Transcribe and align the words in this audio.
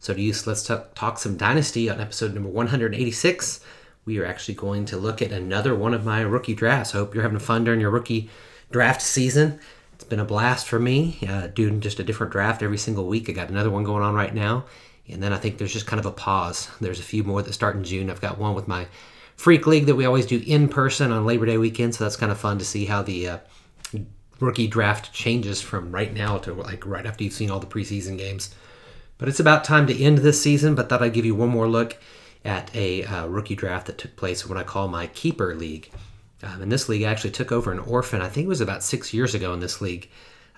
So 0.00 0.14
to 0.14 0.20
use, 0.20 0.46
let's 0.46 0.66
t- 0.66 0.74
talk 0.94 1.18
some 1.18 1.36
Dynasty 1.36 1.90
on 1.90 2.00
episode 2.00 2.32
number 2.32 2.48
186. 2.48 3.60
We 4.06 4.18
are 4.18 4.24
actually 4.24 4.54
going 4.54 4.86
to 4.86 4.96
look 4.96 5.20
at 5.20 5.30
another 5.30 5.74
one 5.74 5.92
of 5.92 6.06
my 6.06 6.22
rookie 6.22 6.54
drafts. 6.54 6.94
I 6.94 6.98
hope 6.98 7.14
you're 7.14 7.22
having 7.22 7.38
fun 7.38 7.64
during 7.64 7.80
your 7.80 7.90
rookie 7.90 8.30
draft 8.70 9.02
season. 9.02 9.60
It's 9.94 10.04
been 10.04 10.18
a 10.18 10.24
blast 10.24 10.66
for 10.66 10.78
me, 10.78 11.18
uh, 11.28 11.48
doing 11.48 11.82
just 11.82 12.00
a 12.00 12.02
different 12.02 12.32
draft 12.32 12.62
every 12.62 12.78
single 12.78 13.06
week. 13.06 13.28
I 13.28 13.32
got 13.32 13.50
another 13.50 13.68
one 13.68 13.84
going 13.84 14.02
on 14.02 14.14
right 14.14 14.34
now. 14.34 14.64
And 15.06 15.22
then 15.22 15.34
I 15.34 15.36
think 15.36 15.58
there's 15.58 15.72
just 15.72 15.86
kind 15.86 16.00
of 16.00 16.06
a 16.06 16.12
pause. 16.12 16.70
There's 16.80 17.00
a 17.00 17.02
few 17.04 17.22
more 17.22 17.42
that 17.42 17.52
start 17.52 17.76
in 17.76 17.84
June. 17.84 18.08
I've 18.08 18.22
got 18.22 18.38
one 18.38 18.54
with 18.54 18.66
my 18.66 18.86
Freak 19.36 19.66
League 19.66 19.84
that 19.84 19.96
we 19.96 20.06
always 20.06 20.24
do 20.24 20.42
in 20.46 20.68
person 20.68 21.12
on 21.12 21.26
Labor 21.26 21.44
Day 21.44 21.58
weekend. 21.58 21.94
So 21.94 22.04
that's 22.04 22.16
kind 22.16 22.32
of 22.32 22.38
fun 22.38 22.58
to 22.58 22.64
see 22.64 22.86
how 22.86 23.02
the 23.02 23.28
uh, 23.28 23.38
rookie 24.38 24.66
draft 24.66 25.12
changes 25.12 25.60
from 25.60 25.92
right 25.92 26.14
now 26.14 26.38
to 26.38 26.54
like 26.54 26.86
right 26.86 27.04
after 27.04 27.22
you've 27.22 27.34
seen 27.34 27.50
all 27.50 27.60
the 27.60 27.66
preseason 27.66 28.16
games. 28.16 28.54
But 29.20 29.28
it's 29.28 29.38
about 29.38 29.64
time 29.64 29.86
to 29.86 30.02
end 30.02 30.18
this 30.18 30.42
season, 30.42 30.74
but 30.74 30.88
thought 30.88 31.02
I'd 31.02 31.12
give 31.12 31.26
you 31.26 31.34
one 31.34 31.50
more 31.50 31.68
look 31.68 31.98
at 32.42 32.74
a 32.74 33.04
uh, 33.04 33.26
rookie 33.26 33.54
draft 33.54 33.86
that 33.86 33.98
took 33.98 34.16
place 34.16 34.42
in 34.42 34.48
what 34.48 34.56
I 34.56 34.62
call 34.62 34.88
my 34.88 35.08
keeper 35.08 35.54
league. 35.54 35.90
Um, 36.42 36.62
in 36.62 36.70
this 36.70 36.88
league, 36.88 37.02
actually 37.02 37.32
took 37.32 37.52
over 37.52 37.70
an 37.70 37.80
orphan. 37.80 38.22
I 38.22 38.30
think 38.30 38.46
it 38.46 38.48
was 38.48 38.62
about 38.62 38.82
six 38.82 39.12
years 39.12 39.34
ago 39.34 39.52
in 39.52 39.60
this 39.60 39.82
league. 39.82 40.08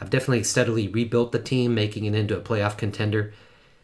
I've 0.01 0.11
definitely 0.11 0.45
steadily 0.45 0.87
rebuilt 0.87 1.33
the 1.33 1.41
team, 1.41 1.75
making 1.75 2.05
it 2.05 2.15
into 2.15 2.37
a 2.37 2.41
playoff 2.41 2.77
contender, 2.79 3.35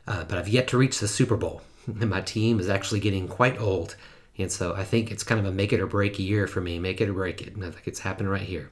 uh, 0.07 0.23
but 0.25 0.39
I've 0.39 0.49
yet 0.49 0.69
to 0.69 0.79
reach 0.79 1.01
the 1.01 1.09
Super 1.09 1.37
Bowl. 1.37 1.63
And 1.89 2.09
my 2.11 2.21
team 2.21 2.61
is 2.61 2.69
actually 2.69 3.01
getting 3.01 3.27
quite 3.27 3.61
old. 3.61 3.97
And 4.39 4.53
so 4.53 4.75
I 4.77 4.85
think 4.85 5.11
it's 5.11 5.25
kind 5.25 5.41
of 5.41 5.47
a 5.47 5.51
make 5.51 5.73
it 5.73 5.81
or 5.81 5.89
break 5.89 6.21
year 6.21 6.47
for 6.47 6.61
me. 6.61 6.79
Make 6.79 7.01
it 7.01 7.09
or 7.09 7.15
break 7.15 7.43
it. 7.43 7.57
And 7.57 7.65
I 7.65 7.71
think 7.73 7.89
it's 7.89 7.99
happening 7.99 8.31
right 8.31 8.43
here. 8.43 8.71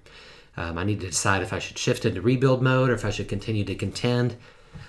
Um, 0.57 0.79
I 0.79 0.85
need 0.85 1.01
to 1.01 1.09
decide 1.09 1.43
if 1.43 1.53
I 1.53 1.59
should 1.59 1.77
shift 1.77 2.05
into 2.05 2.23
rebuild 2.23 2.63
mode 2.63 2.91
or 2.91 2.95
if 2.95 3.05
I 3.05 3.11
should 3.11 3.29
continue 3.29 3.65
to 3.65 3.75
contend 3.75 4.37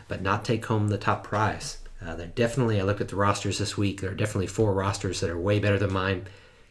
but 0.08 0.22
not 0.22 0.46
take 0.46 0.66
home 0.66 0.88
the 0.88 0.98
top 0.98 1.24
prize. 1.24 1.78
Uh, 2.06 2.16
there 2.16 2.28
definitely, 2.28 2.80
I 2.80 2.84
looked 2.84 3.02
at 3.02 3.08
the 3.08 3.16
rosters 3.16 3.58
this 3.58 3.78
week. 3.78 4.02
There 4.02 4.12
are 4.12 4.16
definitely 4.16 4.48
four 4.48 4.74
rosters 4.74 5.20
that 5.20 5.30
are 5.30 5.40
way 5.40 5.60
better 5.60 5.80
than 5.80 5.92
mine, 5.92 6.28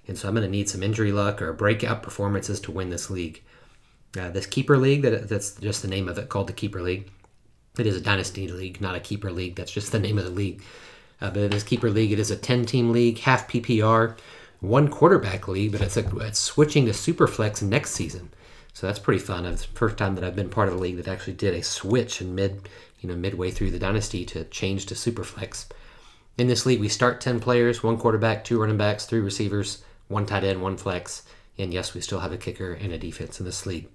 and 0.06 0.17
so 0.17 0.28
I'm 0.28 0.34
going 0.34 0.47
to 0.47 0.50
need 0.50 0.69
some 0.69 0.83
injury 0.83 1.12
luck 1.12 1.42
or 1.42 1.53
breakout 1.53 2.03
performances 2.03 2.61
to 2.61 2.72
win 2.72 2.91
this 2.91 3.11
league. 3.11 3.42
Uh, 4.19 4.31
this 4.31 4.47
keeper 4.47 4.78
league, 4.78 5.03
that, 5.03 5.28
that's 5.28 5.55
just 5.56 5.83
the 5.83 5.89
name 5.89 6.09
of 6.09 6.17
it, 6.19 6.28
called 6.28 6.47
the 6.47 6.53
keeper 6.53 6.81
league. 6.81 7.11
It 7.78 7.87
is 7.87 7.97
a 7.97 8.00
dynasty 8.00 8.48
league, 8.48 8.81
not 8.81 8.94
a 8.94 9.00
keeper 9.00 9.31
league. 9.31 9.56
That's 9.56 9.72
just 9.72 9.92
the 9.92 9.98
name 9.98 10.19
of 10.19 10.25
the 10.25 10.31
league. 10.31 10.62
Uh, 11.20 11.31
but 11.31 11.42
it 11.42 11.55
is 11.55 11.62
keeper 11.62 11.91
league. 11.91 12.12
It 12.12 12.19
is 12.19 12.31
a 12.31 12.37
10-team 12.37 12.92
league, 12.92 13.19
half 13.19 13.48
PPR, 13.48 14.17
one 14.61 14.89
quarterback 14.89 15.48
league, 15.48 15.72
but 15.72 15.81
it's 15.81 15.97
a, 15.97 16.17
it's 16.19 16.39
switching 16.39 16.87
to 16.87 16.92
superflex 16.92 17.62
next 17.62 17.91
season. 17.91 18.31
So 18.72 18.87
that's 18.87 18.98
pretty 18.98 19.20
fun. 19.20 19.47
It's 19.47 19.67
the 19.67 19.72
first 19.72 19.97
time 19.97 20.14
that 20.14 20.25
I've 20.25 20.37
been 20.37 20.50
part 20.50 20.69
of 20.69 20.75
a 20.75 20.78
league 20.78 20.97
that 20.97 21.09
actually 21.09 21.34
did 21.34 21.54
a 21.54 21.62
switch 21.62 22.21
in 22.21 22.34
mid 22.34 22.69
you 23.01 23.09
know, 23.09 23.17
midway 23.17 23.51
through 23.51 23.71
the 23.71 23.79
dynasty 23.79 24.25
to 24.27 24.45
change 24.45 24.87
to 24.87 24.95
Superflex. 24.95 25.67
In 26.39 26.49
this 26.49 26.67
league, 26.67 26.81
we 26.81 26.89
start 26.89 27.21
10 27.21 27.41
players, 27.41 27.83
one 27.83 27.97
quarterback, 27.97 28.45
two 28.45 28.61
running 28.61 28.77
backs, 28.77 29.07
three 29.07 29.21
receivers, 29.21 29.83
one 30.09 30.27
tight 30.27 30.45
end, 30.45 30.62
one 30.62 30.77
flex, 30.77 31.23
and 31.59 31.73
yes, 31.73 31.95
we 31.95 32.01
still 32.01 32.21
have 32.21 32.33
a 32.33 32.37
kicker 32.37 32.73
and 32.73 32.93
a 32.93 32.99
defense 32.99 33.41
in 33.41 33.47
this 33.47 33.65
league. 33.67 33.89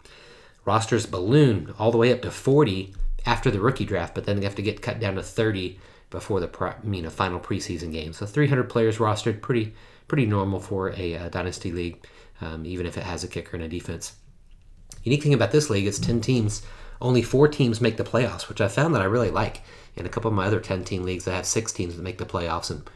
Rosters 0.65 1.05
balloon 1.05 1.73
all 1.77 1.91
the 1.91 1.97
way 1.97 2.11
up 2.11 2.21
to 2.23 2.31
40 2.31 2.93
after 3.25 3.51
the 3.51 3.59
rookie 3.59 3.85
draft, 3.85 4.15
but 4.15 4.25
then 4.25 4.37
they 4.37 4.45
have 4.45 4.55
to 4.55 4.61
get 4.61 4.81
cut 4.81 4.99
down 4.99 5.15
to 5.15 5.23
30 5.23 5.79
before 6.09 6.39
the 6.39 6.47
pro, 6.47 6.73
you 6.83 7.01
know, 7.01 7.09
final 7.09 7.39
preseason 7.39 7.91
game. 7.91 8.13
So 8.13 8.25
300 8.25 8.69
players 8.69 8.97
rostered, 8.97 9.41
pretty 9.41 9.73
pretty 10.07 10.25
normal 10.25 10.59
for 10.59 10.89
a, 10.89 11.13
a 11.13 11.29
dynasty 11.29 11.71
league, 11.71 12.05
um, 12.41 12.65
even 12.65 12.85
if 12.85 12.97
it 12.97 13.03
has 13.03 13.23
a 13.23 13.27
kicker 13.27 13.55
and 13.55 13.63
a 13.63 13.69
defense. 13.69 14.13
Unique 15.03 15.23
thing 15.23 15.33
about 15.33 15.51
this 15.51 15.69
league 15.69 15.85
is 15.85 15.99
10 15.99 16.19
teams 16.19 16.63
only 17.01 17.21
four 17.21 17.47
teams 17.47 17.81
make 17.81 17.97
the 17.97 18.03
playoffs, 18.03 18.47
which 18.47 18.61
I 18.61 18.67
found 18.67 18.93
that 18.95 19.01
I 19.01 19.05
really 19.05 19.31
like. 19.31 19.61
In 19.95 20.05
a 20.05 20.09
couple 20.09 20.29
of 20.29 20.35
my 20.35 20.45
other 20.45 20.59
10 20.59 20.83
team 20.85 21.03
leagues, 21.03 21.27
I 21.27 21.35
have 21.35 21.45
six 21.45 21.71
teams 21.71 21.95
that 21.95 22.01
make 22.01 22.17
the 22.17 22.25
playoffs. 22.25 22.71
And 22.71 22.89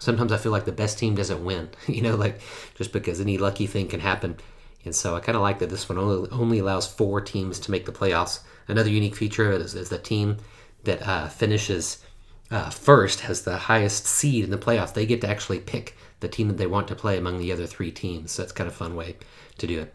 sometimes 0.00 0.32
I 0.32 0.36
feel 0.36 0.52
like 0.52 0.64
the 0.64 0.72
best 0.72 0.98
team 0.98 1.14
doesn't 1.14 1.44
win, 1.44 1.70
you 1.86 2.02
know, 2.02 2.16
like 2.16 2.40
just 2.74 2.92
because 2.92 3.20
any 3.20 3.38
lucky 3.38 3.66
thing 3.66 3.88
can 3.88 4.00
happen. 4.00 4.36
And 4.84 4.94
so 4.94 5.14
I 5.14 5.20
kind 5.20 5.36
of 5.36 5.42
like 5.42 5.60
that 5.60 5.70
this 5.70 5.88
one 5.88 5.98
only, 5.98 6.28
only 6.30 6.58
allows 6.58 6.86
four 6.86 7.20
teams 7.20 7.58
to 7.60 7.70
make 7.70 7.86
the 7.86 7.92
playoffs. 7.92 8.40
Another 8.68 8.90
unique 8.90 9.16
feature 9.16 9.52
is, 9.52 9.74
is 9.74 9.88
the 9.88 9.98
team 9.98 10.38
that 10.84 11.06
uh, 11.06 11.28
finishes 11.28 12.04
uh, 12.50 12.70
first 12.70 13.20
has 13.20 13.42
the 13.42 13.56
highest 13.56 14.06
seed 14.06 14.44
in 14.44 14.50
the 14.50 14.58
playoffs. 14.58 14.92
They 14.92 15.06
get 15.06 15.20
to 15.22 15.28
actually 15.28 15.60
pick 15.60 15.96
the 16.20 16.28
team 16.28 16.48
that 16.48 16.56
they 16.56 16.66
want 16.66 16.88
to 16.88 16.94
play 16.94 17.16
among 17.16 17.38
the 17.38 17.52
other 17.52 17.66
three 17.66 17.90
teams. 17.90 18.32
So 18.32 18.42
that's 18.42 18.52
kind 18.52 18.68
of 18.68 18.74
fun 18.74 18.94
way 18.94 19.16
to 19.58 19.66
do 19.66 19.80
it. 19.80 19.94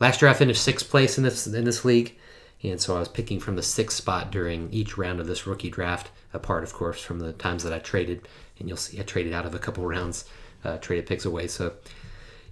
Last 0.00 0.20
year 0.20 0.30
I 0.30 0.34
finished 0.34 0.62
sixth 0.62 0.90
place 0.90 1.16
in 1.18 1.24
this 1.24 1.46
in 1.46 1.64
this 1.64 1.84
league. 1.84 2.16
And 2.62 2.80
so 2.80 2.96
I 2.96 3.00
was 3.00 3.08
picking 3.08 3.40
from 3.40 3.56
the 3.56 3.62
sixth 3.62 3.96
spot 3.96 4.30
during 4.30 4.72
each 4.72 4.96
round 4.96 5.20
of 5.20 5.26
this 5.26 5.46
rookie 5.46 5.70
draft, 5.70 6.10
apart, 6.32 6.62
of 6.62 6.72
course, 6.72 7.00
from 7.00 7.18
the 7.18 7.32
times 7.32 7.64
that 7.64 7.72
I 7.72 7.80
traded. 7.80 8.28
And 8.58 8.68
you'll 8.68 8.76
see 8.76 9.00
I 9.00 9.02
traded 9.02 9.32
out 9.32 9.46
of 9.46 9.54
a 9.54 9.58
couple 9.58 9.84
rounds, 9.84 10.24
uh, 10.64 10.78
traded 10.78 11.06
picks 11.06 11.24
away. 11.24 11.48
So, 11.48 11.72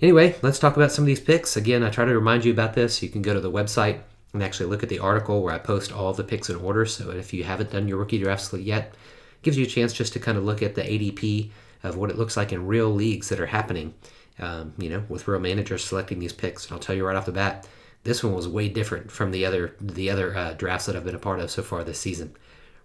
anyway, 0.03 0.37
let's 0.43 0.59
talk 0.59 0.77
about 0.77 0.91
some 0.91 1.05
of 1.05 1.07
these 1.07 1.21
picks. 1.21 1.57
Again, 1.57 1.85
I 1.85 1.91
try 1.91 2.05
to 2.05 2.15
remind 2.15 2.45
you 2.45 2.53
about 2.53 2.75
this. 2.75 3.03
You 3.03 3.09
can 3.09 3.23
go 3.23 3.35
to 3.35 3.41
the 3.41 3.53
website 3.53 4.01
and 4.33 4.43
actually 4.43 4.67
look 4.67 4.83
at 4.83 4.89
the 4.89 4.99
article 4.99 5.43
where 5.43 5.55
I 5.55 5.59
post 5.59 5.93
all 5.93 6.13
the 6.13 6.25
picks 6.25 6.51
in 6.51 6.57
order. 6.57 6.87
So, 6.87 7.11
if 7.11 7.33
you 7.33 7.45
haven't 7.45 7.71
done 7.71 7.87
your 7.87 7.99
rookie 7.99 8.19
drafts 8.21 8.53
yet, 8.53 8.95
gives 9.43 9.57
you 9.57 9.65
a 9.65 9.69
chance 9.69 9.93
just 9.93 10.13
to 10.15 10.21
kind 10.21 10.37
of 10.37 10.45
look 10.45 10.61
at 10.61 10.75
the 10.75 10.83
ADP 10.83 11.51
of 11.85 11.97
what 11.97 12.11
it 12.11 12.19
looks 12.19 12.37
like 12.37 12.53
in 12.53 12.67
real 12.67 12.91
leagues 12.91 13.29
that 13.29 13.41
are 13.41 13.47
happening. 13.47 13.95
Um, 14.41 14.73
you 14.79 14.89
know, 14.89 15.05
with 15.11 15.29
real 15.29 15.39
managers 15.39 15.85
selecting 15.85 16.19
these 16.19 16.33
picks. 16.33 16.65
And 16.65 16.73
I'll 16.73 16.79
tell 16.79 16.97
you 16.97 17.07
right 17.07 17.15
off 17.15 17.27
the 17.27 17.33
bat, 17.33 17.69
this 18.05 18.25
one 18.25 18.35
was 18.35 18.49
way 18.49 18.69
different 18.69 19.11
from 19.11 19.31
the 19.31 19.45
other 19.45 19.75
the 19.81 20.11
other 20.11 20.37
uh, 20.37 20.53
drafts 20.55 20.87
that 20.87 20.97
I've 20.97 21.05
been 21.05 21.15
a 21.15 21.19
part 21.19 21.41
of 21.41 21.51
so 21.51 21.63
far 21.63 21.85
this 21.85 22.01
season. 22.01 22.35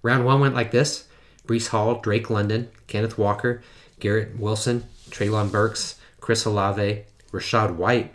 Round 0.01 0.25
one 0.25 0.39
went 0.39 0.55
like 0.55 0.71
this: 0.71 1.07
Breece 1.47 1.69
Hall, 1.69 1.99
Drake 1.99 2.29
London, 2.29 2.69
Kenneth 2.87 3.17
Walker, 3.17 3.61
Garrett 3.99 4.39
Wilson, 4.39 4.85
Treylon 5.09 5.51
Burks, 5.51 5.99
Chris 6.19 6.45
Olave, 6.45 7.03
Rachaad 7.31 7.75
White, 7.75 8.13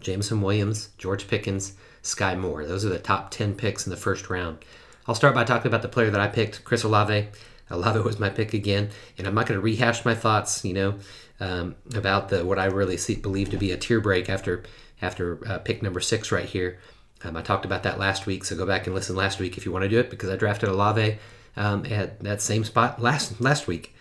Jameson 0.00 0.40
Williams, 0.40 0.90
George 0.98 1.26
Pickens, 1.26 1.74
Skyy 2.02 2.38
Moore. 2.38 2.64
Those 2.64 2.84
are 2.84 2.90
the 2.90 2.98
top 2.98 3.30
10 3.30 3.54
picks 3.54 3.86
in 3.86 3.90
the 3.90 3.96
first 3.96 4.30
round. 4.30 4.58
I'll 5.06 5.14
start 5.14 5.34
by 5.34 5.44
talking 5.44 5.68
about 5.68 5.82
the 5.82 5.88
player 5.88 6.10
that 6.10 6.20
I 6.20 6.28
picked, 6.28 6.64
Chris 6.64 6.84
Olave. 6.84 7.28
Olave 7.70 8.00
was 8.00 8.20
my 8.20 8.28
pick 8.28 8.54
again, 8.54 8.90
and 9.16 9.26
I'm 9.26 9.34
not 9.34 9.46
going 9.46 9.58
to 9.58 9.64
rehash 9.64 10.04
my 10.04 10.14
thoughts, 10.14 10.64
you 10.64 10.74
know, 10.74 10.94
um, 11.40 11.76
about 11.94 12.28
the 12.28 12.44
what 12.44 12.58
I 12.58 12.66
really 12.66 12.96
see, 12.96 13.16
believe 13.16 13.50
to 13.50 13.56
be 13.56 13.72
a 13.72 13.76
tier 13.76 14.00
break 14.00 14.28
after 14.28 14.62
after 15.02 15.46
uh, 15.46 15.58
pick 15.58 15.82
number 15.82 16.00
six 16.00 16.32
right 16.32 16.44
here. 16.44 16.78
Um, 17.22 17.36
I 17.36 17.42
talked 17.42 17.64
about 17.64 17.82
that 17.84 17.98
last 17.98 18.26
week, 18.26 18.44
so 18.44 18.56
go 18.56 18.66
back 18.66 18.86
and 18.86 18.94
listen 18.94 19.16
last 19.16 19.38
week 19.38 19.56
if 19.56 19.64
you 19.64 19.72
want 19.72 19.84
to 19.84 19.88
do 19.88 19.98
it 19.98 20.10
because 20.10 20.28
I 20.30 20.36
drafted 20.36 20.68
Olave 20.68 21.18
um, 21.56 21.86
at 21.86 22.20
that 22.20 22.42
same 22.42 22.64
spot 22.64 23.00
last 23.00 23.40
last 23.40 23.66
week. 23.66 23.94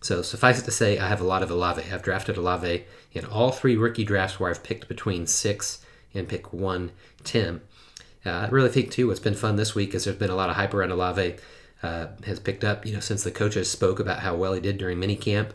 So 0.00 0.20
suffice 0.22 0.58
it 0.58 0.64
to 0.66 0.70
say, 0.70 0.98
I 0.98 1.08
have 1.08 1.20
a 1.20 1.24
lot 1.24 1.42
of 1.42 1.50
Olave. 1.50 1.82
I've 1.90 2.02
drafted 2.02 2.36
Olave 2.36 2.84
in 3.12 3.24
all 3.24 3.52
three 3.52 3.76
rookie 3.76 4.04
drafts 4.04 4.38
where 4.38 4.50
I've 4.50 4.62
picked 4.62 4.86
between 4.86 5.26
six 5.26 5.84
and 6.12 6.28
pick 6.28 6.52
one, 6.52 6.92
Tim. 7.22 7.62
Uh, 8.26 8.30
I 8.30 8.48
really 8.48 8.68
think 8.68 8.90
too 8.90 9.08
what's 9.08 9.20
been 9.20 9.34
fun 9.34 9.56
this 9.56 9.74
week 9.74 9.94
is 9.94 10.04
there's 10.04 10.16
been 10.16 10.30
a 10.30 10.36
lot 10.36 10.50
of 10.50 10.56
hype 10.56 10.74
around 10.74 10.90
Olave. 10.90 11.36
Uh, 11.82 12.08
has 12.24 12.40
picked 12.40 12.64
up, 12.64 12.86
you 12.86 12.94
know, 12.94 13.00
since 13.00 13.24
the 13.24 13.30
coaches 13.30 13.70
spoke 13.70 14.00
about 14.00 14.20
how 14.20 14.34
well 14.34 14.54
he 14.54 14.60
did 14.60 14.78
during 14.78 14.98
minicamp, 14.98 15.50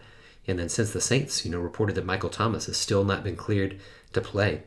and 0.47 0.59
then 0.59 0.69
since 0.69 0.91
the 0.91 1.01
Saints, 1.01 1.43
you 1.43 1.49
know, 1.49 1.59
reported 1.59 1.95
that 1.95 2.05
Michael 2.05 2.29
Thomas 2.29 2.67
has 2.67 2.77
still 2.77 3.03
not 3.03 3.23
been 3.23 3.35
cleared 3.35 3.79
to 4.13 4.21
play. 4.21 4.61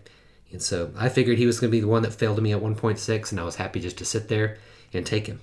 And 0.52 0.62
so 0.62 0.92
I 0.96 1.08
figured 1.08 1.38
he 1.38 1.46
was 1.46 1.58
going 1.58 1.70
to 1.70 1.76
be 1.76 1.80
the 1.80 1.88
one 1.88 2.02
that 2.02 2.12
failed 2.12 2.40
me 2.42 2.52
at 2.52 2.60
1.6, 2.60 3.30
and 3.30 3.40
I 3.40 3.44
was 3.44 3.56
happy 3.56 3.80
just 3.80 3.98
to 3.98 4.04
sit 4.04 4.28
there 4.28 4.58
and 4.92 5.04
take 5.04 5.26
him. 5.26 5.40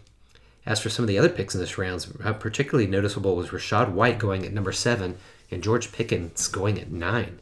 As 0.65 0.79
for 0.79 0.89
some 0.89 1.03
of 1.03 1.07
the 1.07 1.17
other 1.17 1.29
picks 1.29 1.55
in 1.55 1.61
this 1.61 1.77
round, 1.77 2.05
uh, 2.23 2.33
particularly 2.33 2.85
noticeable 2.85 3.35
was 3.35 3.49
Rachaad 3.49 3.91
White 3.91 4.19
going 4.19 4.45
at 4.45 4.53
number 4.53 4.71
seven 4.71 5.17
and 5.49 5.63
George 5.63 5.91
Pickens 5.91 6.47
going 6.47 6.79
at 6.79 6.91
nine. 6.91 7.39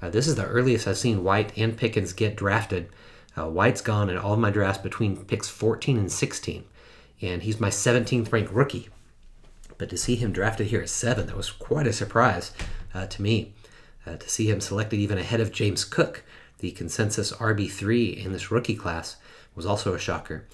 Uh, 0.00 0.10
this 0.10 0.28
is 0.28 0.36
the 0.36 0.46
earliest 0.46 0.86
I've 0.86 0.96
seen 0.96 1.24
White 1.24 1.52
and 1.58 1.76
Pickens 1.76 2.12
get 2.12 2.36
drafted. 2.36 2.88
Uh, 3.36 3.48
White's 3.48 3.80
gone 3.80 4.10
in 4.10 4.16
all 4.16 4.34
of 4.34 4.38
my 4.38 4.50
drafts 4.50 4.82
between 4.82 5.24
picks 5.24 5.48
14 5.48 5.98
and 5.98 6.12
16, 6.12 6.64
and 7.20 7.42
he's 7.42 7.60
my 7.60 7.68
17th 7.68 8.32
ranked 8.32 8.52
rookie. 8.52 8.88
But 9.76 9.90
to 9.90 9.96
see 9.96 10.16
him 10.16 10.32
drafted 10.32 10.68
here 10.68 10.82
at 10.82 10.88
seven, 10.88 11.26
that 11.26 11.36
was 11.36 11.50
quite 11.50 11.86
a 11.86 11.92
surprise 11.92 12.52
uh, 12.94 13.06
to 13.06 13.22
me. 13.22 13.54
Uh, 14.06 14.16
to 14.16 14.28
see 14.28 14.48
him 14.48 14.60
selected 14.60 14.98
even 14.98 15.18
ahead 15.18 15.40
of 15.40 15.52
James 15.52 15.84
Cook, 15.84 16.24
the 16.58 16.72
consensus 16.72 17.32
RB3 17.32 18.24
in 18.24 18.32
this 18.32 18.50
rookie 18.50 18.74
class 18.74 19.16
was 19.54 19.66
also 19.66 19.94
a 19.94 19.98
shocker. 19.98 20.44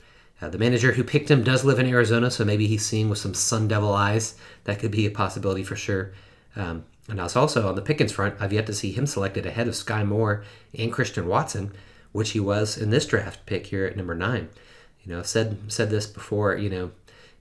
Uh, 0.41 0.49
the 0.49 0.59
manager 0.59 0.93
who 0.93 1.05
picked 1.05 1.31
him 1.31 1.45
does 1.45 1.65
live 1.65 1.79
in 1.79 1.87
Arizona, 1.87 2.31
so 2.31 2.45
maybe 2.45 2.67
he's 2.67 2.85
seeing 2.85 3.09
with 3.09 3.19
some 3.19 3.35
Sun 3.35 3.69
Devil 3.69 3.93
eyes. 3.93 4.37
That 4.65 4.79
could 4.79 4.91
be 4.91 5.07
a 5.07 5.11
possibility 5.11 5.63
for 5.63 5.77
sure. 5.77 6.13
Um, 6.57 6.85
and 7.09 7.21
I 7.21 7.25
was 7.25 7.37
also 7.37 7.69
on 7.69 7.75
the 7.75 7.83
Pickens 7.83 8.13
front. 8.13 8.37
I've 8.41 8.53
yet 8.53 8.67
to 8.67 8.75
see 8.75 8.93
him 8.93 9.07
selected 9.07 9.47
ahead 9.47 9.69
of 9.69 9.75
Skyy 9.75 10.07
Moore 10.07 10.45
and 10.77 10.93
Christian 10.93 11.27
Watson, 11.27 11.73
which 12.13 12.31
he 12.31 12.41
was 12.41 12.77
in 12.77 12.91
this 12.91 13.07
draft 13.07 13.47
pick 13.47 13.67
here 13.67 13.85
at 13.87 13.97
number 13.97 14.15
nine. 14.15 14.49
You 15.03 15.13
know, 15.13 15.19
I've 15.21 15.27
said 15.27 15.59
said 15.69 15.91
this 15.91 16.07
before. 16.07 16.57
You 16.57 16.71
know, 16.71 16.91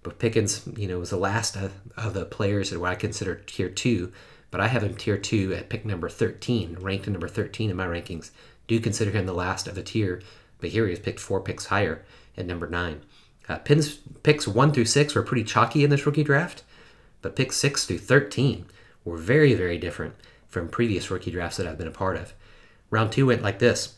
but 0.04 0.20
Pickens, 0.20 0.68
you 0.76 0.88
know, 0.88 1.00
was 1.00 1.12
the 1.12 1.18
last 1.18 1.56
of, 1.56 1.74
of 1.96 2.14
the 2.14 2.26
players 2.26 2.70
that 2.70 2.80
what 2.80 2.92
I 2.92 2.96
consider 2.96 3.36
tier 3.36 3.70
two. 3.70 4.12
But 4.52 4.62
I 4.62 4.68
have 4.68 4.84
him 4.84 4.96
tier 4.96 5.18
two 5.18 5.54
at 5.56 5.70
pick 5.70 5.84
number 5.84 6.10
13, 6.10 6.78
ranked 6.80 7.08
number 7.08 7.28
13 7.28 7.72
in 7.72 7.76
my 7.76 7.88
rankings. 7.88 8.30
Do 8.68 8.80
consider 8.80 9.12
him 9.12 9.26
the 9.26 9.34
last 9.34 9.68
of 9.68 9.78
a 9.78 9.84
tier, 9.84 10.22
but 10.60 10.72
here 10.72 10.88
he 10.88 10.94
is 10.94 11.00
picked 11.00 11.20
four 11.20 11.42
picks 11.42 11.66
higher 11.66 12.04
at 12.38 12.46
number 12.46 12.68
nine. 12.68 13.02
Uh, 13.50 13.58
pins, 13.58 13.98
picks 14.24 14.48
one 14.48 14.72
through 14.72 14.86
six 14.86 15.16
were 15.16 15.24
pretty 15.24 15.44
chalky 15.44 15.84
in 15.84 15.90
this 15.90 16.06
rookie 16.06 16.24
draft, 16.24 16.64
but 17.22 17.36
picks 17.36 17.58
six 17.58 17.86
through 17.86 17.98
13 18.00 18.66
were 19.04 19.18
very, 19.18 19.54
very 19.54 19.78
different 19.78 20.16
from 20.48 20.70
previous 20.70 21.12
rookie 21.12 21.32
drafts 21.32 21.58
that 21.58 21.68
I've 21.68 21.78
been 21.78 21.88
a 21.88 21.92
part 21.92 22.16
of. 22.16 22.34
Round 22.90 23.12
two 23.12 23.26
went 23.26 23.42
like 23.42 23.60
this 23.60 23.98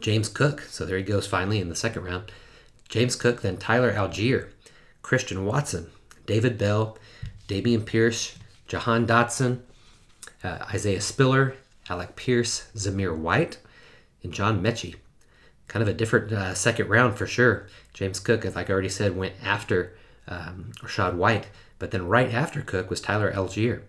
James 0.00 0.28
Cook, 0.28 0.62
so 0.62 0.84
there 0.84 0.96
he 0.96 1.02
goes 1.02 1.26
finally 1.26 1.60
in 1.60 1.68
the 1.68 1.76
second 1.76 2.04
round. 2.04 2.30
James 2.88 3.16
Cook, 3.16 3.42
then 3.42 3.56
Tyler 3.56 3.92
Allgeier, 3.92 4.50
Christian 5.02 5.44
Watson, 5.44 5.90
David 6.26 6.56
Bell, 6.56 6.96
Dameon 7.48 7.84
Pierce, 7.84 8.36
Jahan 8.66 9.06
Dotson, 9.06 9.60
uh, 10.42 10.58
Isaiah 10.72 11.00
Spiller, 11.00 11.54
Alec 11.88 12.16
Pierce, 12.16 12.68
Zamir 12.74 13.16
White, 13.16 13.58
and 14.24 14.32
John 14.32 14.62
Metchie. 14.62 14.96
Kind 15.68 15.82
of 15.82 15.88
a 15.88 15.94
different 15.94 16.32
uh, 16.32 16.54
second 16.54 16.88
round 16.88 17.16
for 17.16 17.26
sure. 17.26 17.68
James 17.92 18.18
Cook, 18.18 18.44
like 18.44 18.68
I 18.68 18.72
already 18.72 18.88
said, 18.88 19.16
went 19.16 19.34
after 19.42 19.96
um, 20.26 20.72
Rachaad 20.82 21.14
White, 21.14 21.48
but 21.78 21.90
then 21.90 22.08
right 22.08 22.32
after 22.32 22.60
Cook 22.60 22.90
was 22.90 23.00
Tyler 23.00 23.32
Allgeier. 23.32 23.82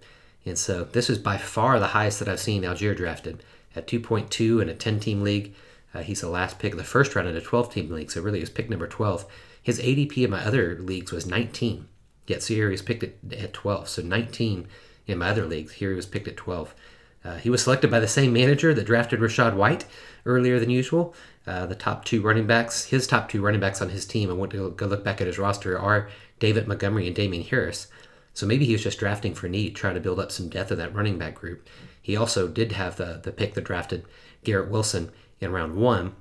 And 0.45 0.57
so 0.57 0.83
this 0.83 1.09
is 1.09 1.17
by 1.17 1.37
far 1.37 1.79
the 1.79 1.87
highest 1.87 2.19
that 2.19 2.27
I've 2.27 2.39
seen 2.39 2.63
Allgeier 2.63 2.95
drafted 2.95 3.43
at 3.75 3.87
2.2 3.87 4.61
in 4.61 4.69
a 4.69 4.75
10 4.75 4.99
team 4.99 5.23
league. 5.23 5.55
Uh, 5.93 6.01
he's 6.01 6.21
the 6.21 6.29
last 6.29 6.59
pick 6.59 6.73
of 6.73 6.77
the 6.77 6.83
first 6.83 7.15
round 7.15 7.27
in 7.27 7.35
a 7.35 7.41
12 7.41 7.73
team 7.73 7.89
league, 7.89 8.11
so 8.11 8.21
really 8.21 8.41
is 8.41 8.49
pick 8.49 8.69
number 8.69 8.87
12. 8.87 9.25
His 9.61 9.79
ADP 9.79 10.17
in 10.17 10.29
my 10.29 10.45
other 10.45 10.77
leagues 10.79 11.11
was 11.11 11.25
19, 11.25 11.87
yet 12.27 12.43
here 12.43 12.69
he's 12.69 12.81
picked 12.81 13.03
at, 13.03 13.15
at 13.33 13.53
12. 13.53 13.89
So 13.89 14.01
19 14.01 14.67
in 15.07 15.17
my 15.17 15.29
other 15.29 15.45
leagues. 15.45 15.73
Here 15.73 15.89
he 15.89 15.95
was 15.95 16.05
picked 16.05 16.27
at 16.27 16.37
12. 16.37 16.75
Uh, 17.25 17.37
he 17.37 17.49
was 17.49 17.63
selected 17.63 17.89
by 17.89 17.99
the 17.99 18.07
same 18.07 18.31
manager 18.31 18.73
that 18.73 18.85
drafted 18.85 19.19
Rachaad 19.19 19.55
White 19.55 19.85
earlier 20.25 20.59
than 20.59 20.69
usual. 20.69 21.15
Uh, 21.47 21.65
the 21.65 21.75
top 21.75 22.05
two 22.05 22.21
running 22.21 22.45
backs, 22.45 22.85
his 22.85 23.07
top 23.07 23.29
two 23.29 23.41
running 23.41 23.59
backs 23.59 23.81
on 23.81 23.89
his 23.89 24.05
team, 24.05 24.29
I 24.29 24.33
went 24.33 24.51
to 24.51 24.71
go 24.71 24.85
look 24.85 25.03
back 25.03 25.21
at 25.21 25.27
his 25.27 25.39
roster, 25.39 25.77
are 25.77 26.09
David 26.39 26.67
Montgomery 26.67 27.07
and 27.07 27.15
Damien 27.15 27.43
Harris. 27.43 27.87
So 28.33 28.45
maybe 28.45 28.65
he 28.65 28.73
was 28.73 28.83
just 28.83 28.99
drafting 28.99 29.33
for 29.33 29.47
need, 29.47 29.75
trying 29.75 29.95
to 29.95 30.01
build 30.01 30.19
up 30.19 30.31
some 30.31 30.49
depth 30.49 30.71
in 30.71 30.77
that 30.77 30.93
running 30.93 31.17
back 31.17 31.35
group. 31.35 31.67
He 32.01 32.15
also 32.15 32.47
did 32.47 32.73
have 32.73 32.97
the, 32.97 33.21
the 33.23 33.31
pick 33.31 33.53
that 33.53 33.63
drafted 33.63 34.05
Garrett 34.43 34.69
Wilson 34.69 35.11
in 35.39 35.51
round 35.51 35.75
one. 35.75 36.15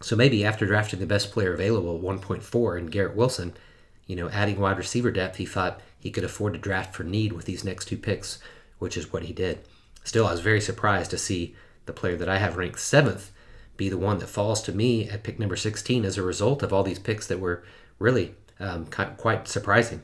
So 0.00 0.14
maybe 0.14 0.44
after 0.44 0.66
drafting 0.66 1.00
the 1.00 1.06
best 1.06 1.32
player 1.32 1.54
available, 1.54 1.98
1.4 1.98 2.78
in 2.78 2.86
Garrett 2.86 3.16
Wilson, 3.16 3.54
you 4.06 4.14
know, 4.14 4.28
adding 4.28 4.60
wide 4.60 4.78
receiver 4.78 5.10
depth, 5.10 5.36
he 5.36 5.46
thought 5.46 5.80
he 5.98 6.10
could 6.10 6.22
afford 6.22 6.52
to 6.52 6.58
draft 6.58 6.94
for 6.94 7.02
need 7.02 7.32
with 7.32 7.46
these 7.46 7.64
next 7.64 7.86
two 7.86 7.96
picks, 7.96 8.38
which 8.78 8.96
is 8.96 9.12
what 9.12 9.24
he 9.24 9.32
did. 9.32 9.60
Still, 10.04 10.26
I 10.26 10.32
was 10.32 10.40
very 10.40 10.60
surprised 10.60 11.10
to 11.10 11.18
see 11.18 11.54
the 11.86 11.92
player 11.92 12.16
that 12.16 12.28
I 12.28 12.38
have 12.38 12.56
ranked 12.56 12.80
seventh 12.80 13.30
be 13.76 13.88
the 13.88 13.98
one 13.98 14.18
that 14.18 14.28
falls 14.28 14.60
to 14.62 14.72
me 14.72 15.08
at 15.08 15.22
pick 15.22 15.38
number 15.38 15.56
16 15.56 16.04
as 16.04 16.18
a 16.18 16.22
result 16.22 16.62
of 16.62 16.72
all 16.72 16.82
these 16.82 16.98
picks 16.98 17.26
that 17.26 17.40
were 17.40 17.62
really 17.98 18.34
um, 18.60 18.86
quite 18.86 19.48
surprising. 19.48 20.02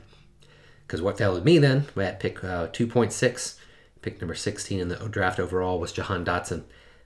Because 0.87 1.01
what 1.01 1.17
fell 1.17 1.35
to 1.37 1.43
me 1.43 1.57
then 1.57 1.85
at 1.97 2.19
pick 2.19 2.43
uh, 2.43 2.67
2.6, 2.67 3.57
pick 4.01 4.21
number 4.21 4.35
16 4.35 4.79
in 4.79 4.87
the 4.87 4.95
draft 5.09 5.39
overall 5.39 5.79
was 5.79 5.91
Jahan 5.91 6.23
Dotson. 6.23 6.63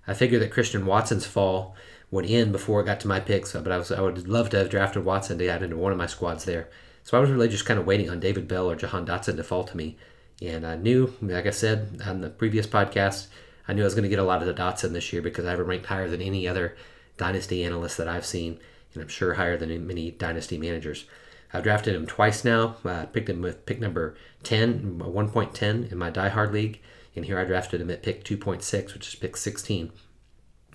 I 0.08 0.14
figured 0.14 0.42
that 0.42 0.52
Christian 0.52 0.86
Watson's 0.86 1.26
fall 1.26 1.76
would 2.12 2.26
end 2.26 2.52
before 2.52 2.82
it 2.82 2.86
got 2.86 3.00
to 3.02 3.08
my 3.08 3.20
picks, 3.20 3.54
but 3.54 3.72
I 3.72 3.78
was 3.78 3.92
I 3.92 4.02
would 4.02 4.28
love 4.28 4.50
to 4.50 4.58
have 4.58 4.70
drafted 4.70 5.06
Watson 5.06 5.38
to 5.38 5.48
add 5.48 5.64
into 5.64 5.78
one 5.78 5.92
of 5.92 5.98
my 5.98 6.08
squads 6.08 6.46
there. 6.46 6.70
So 7.04 7.18
I 7.18 7.22
was 7.22 7.30
really 7.30 7.48
just 7.48 7.66
kind 7.66 7.80
of 7.80 7.86
waiting 7.86 8.10
on 8.10 8.20
David 8.20 8.48
Bell 8.48 8.70
or 8.70 8.76
Jahan 8.76 9.06
Dotson 9.06 9.38
to 9.38 9.44
fall 9.44 9.64
to 9.64 9.78
me. 9.78 9.98
And 10.42 10.66
I 10.66 10.76
knew, 10.76 11.14
like 11.22 11.46
I 11.46 11.52
said 11.52 12.02
on 12.06 12.22
the 12.22 12.30
previous 12.30 12.66
podcast, 12.66 13.28
I 13.68 13.74
knew 13.74 13.82
I 13.82 13.86
was 13.86 13.94
going 13.94 14.04
to 14.04 14.10
get 14.10 14.20
a 14.20 14.24
lot 14.24 14.42
of 14.42 14.48
the 14.48 14.54
Dotson 14.54 14.94
this 14.94 15.12
year 15.12 15.22
because 15.22 15.46
I 15.46 15.52
have 15.52 15.60
ranked 15.60 15.88
higher 15.88 16.10
than 16.10 16.22
any 16.22 16.48
other 16.48 16.76
dynasty 17.18 17.64
analyst 17.64 17.98
that 17.98 18.08
I've 18.08 18.26
seen, 18.26 18.60
and 18.94 19.04
I'm 19.04 19.10
sure 19.10 19.34
higher 19.36 19.58
than 19.58 19.86
many 19.86 20.12
dynasty 20.12 20.58
managers. 20.58 21.06
I've 21.54 21.64
drafted 21.64 21.96
him 21.96 22.08
twice 22.08 22.46
now. 22.46 22.78
I 22.86 23.06
picked 23.06 23.30
him 23.30 23.42
with 23.42 23.66
pick 23.66 23.80
number 23.80 24.16
10, 24.44 25.00
1.10 25.00 25.92
in 25.92 25.98
my 25.98 26.10
Die 26.10 26.30
Hard 26.30 26.54
League, 26.54 26.82
and 27.16 27.26
here 27.26 27.40
I 27.40 27.44
drafted 27.44 27.82
him 27.82 27.90
at 27.90 28.04
pick 28.04 28.24
2.6, 28.24 28.94
which 28.94 29.08
is 29.08 29.16
pick 29.16 29.36
16. 29.36 29.92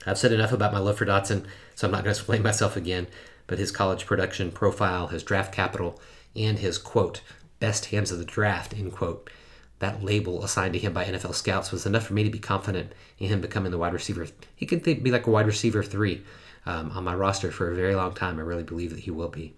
I've 0.06 0.18
said 0.18 0.32
enough 0.32 0.52
about 0.52 0.72
my 0.72 0.78
love 0.78 0.98
for 0.98 1.06
Dotson, 1.06 1.46
so 1.74 1.86
I'm 1.86 1.92
not 1.92 2.04
going 2.04 2.14
to 2.14 2.20
explain 2.20 2.42
myself 2.42 2.76
again, 2.76 3.06
but 3.46 3.58
his 3.58 3.70
college 3.70 4.04
production 4.04 4.50
profile, 4.50 5.08
his 5.08 5.22
draft 5.22 5.54
capital, 5.54 6.00
and 6.36 6.58
his 6.58 6.76
quote, 6.76 7.22
best 7.60 7.86
hands 7.86 8.10
of 8.10 8.18
the 8.18 8.24
draft, 8.24 8.74
end 8.74 8.92
quote, 8.92 9.30
that 9.78 10.02
label 10.02 10.44
assigned 10.44 10.72
to 10.74 10.78
him 10.78 10.92
by 10.92 11.04
NFL 11.04 11.34
scouts 11.34 11.72
was 11.72 11.86
enough 11.86 12.06
for 12.06 12.14
me 12.14 12.22
to 12.22 12.30
be 12.30 12.38
confident 12.38 12.92
in 13.18 13.28
him 13.28 13.40
becoming 13.40 13.72
the 13.72 13.78
wide 13.78 13.92
receiver. 13.92 14.26
He 14.54 14.66
could 14.66 14.82
be 14.82 15.10
like 15.10 15.26
a 15.26 15.30
wide 15.30 15.46
receiver 15.46 15.82
three 15.82 16.22
um, 16.66 16.90
on 16.92 17.04
my 17.04 17.14
roster 17.14 17.50
for 17.50 17.70
a 17.70 17.74
very 17.74 17.94
long 17.94 18.14
time. 18.14 18.38
I 18.38 18.42
really 18.42 18.62
believe 18.62 18.90
that 18.90 19.00
he 19.00 19.10
will 19.10 19.28
be. 19.28 19.54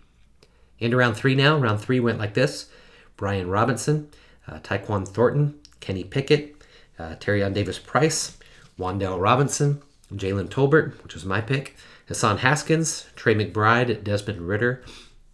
Into 0.79 0.97
round 0.97 1.17
three 1.17 1.35
now. 1.35 1.59
Round 1.59 1.81
three 1.81 2.01
went 2.01 2.19
like 2.19 2.35
this 2.35 2.69
Brian 3.17 3.49
Robinson, 3.49 4.11
uh, 4.49 4.59
Tyquan 4.59 5.07
Thornton, 5.07 5.59
Kenny 5.81 6.05
Pickett, 6.05 6.57
uh, 6.99 7.15
Tyrion 7.17 7.55
Davis 7.55 7.79
Price, 7.79 8.37
Wan'Dale 8.79 9.21
Robinson, 9.21 9.83
Jalen 10.13 10.49
Tolbert, 10.49 11.03
which 11.03 11.15
was 11.15 11.25
my 11.25 11.41
pick, 11.41 11.77
Hassan 12.09 12.39
Haskins, 12.39 13.07
Trey 13.17 13.35
McBride, 13.35 14.05
Desmond 14.05 14.43
Ridder, 14.43 14.83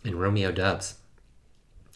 and 0.04 0.20
Romeo 0.20 0.52
Doubs. 0.52 0.96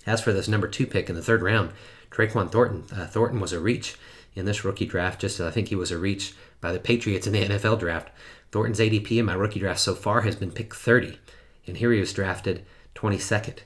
As 0.07 0.21
for 0.21 0.33
this 0.33 0.49
number 0.49 0.69
two 0.69 0.87
pick 0.87 1.09
in 1.09 1.17
the 1.17 1.23
third 1.23 1.43
round, 1.43 1.73
Tyquan 2.17 2.51
Thornton. 2.51 2.85
Uh, 2.93 3.07
Thornton 3.07 3.41
was 3.41 3.53
a 3.53 3.61
reach 3.61 3.97
in 4.35 4.45
this 4.45 4.65
rookie 4.65 4.87
draft, 4.87 5.21
just 5.21 5.41
I 5.41 5.51
think 5.51 5.69
he 5.69 5.77
was 5.77 5.91
a 5.91 5.99
reach 5.99 6.35
by 6.61 6.73
the 6.73 6.79
Patriots 6.79 7.27
in 7.27 7.33
the 7.33 7.45
NFL 7.45 7.79
draft. 7.79 8.11
Thornton's 8.53 8.81
ADP 8.81 9.19
in 9.19 9.27
my 9.27 9.35
rookie 9.35 9.61
draft 9.61 9.81
so 9.81 9.95
far 9.95 10.23
has 10.23 10.37
been 10.37 10.51
pick 10.51 10.75
30, 10.75 11.19
and 11.67 11.77
here 11.77 11.93
he 11.93 12.01
was 12.01 12.13
drafted 12.13 12.65
22nd. 12.95 13.59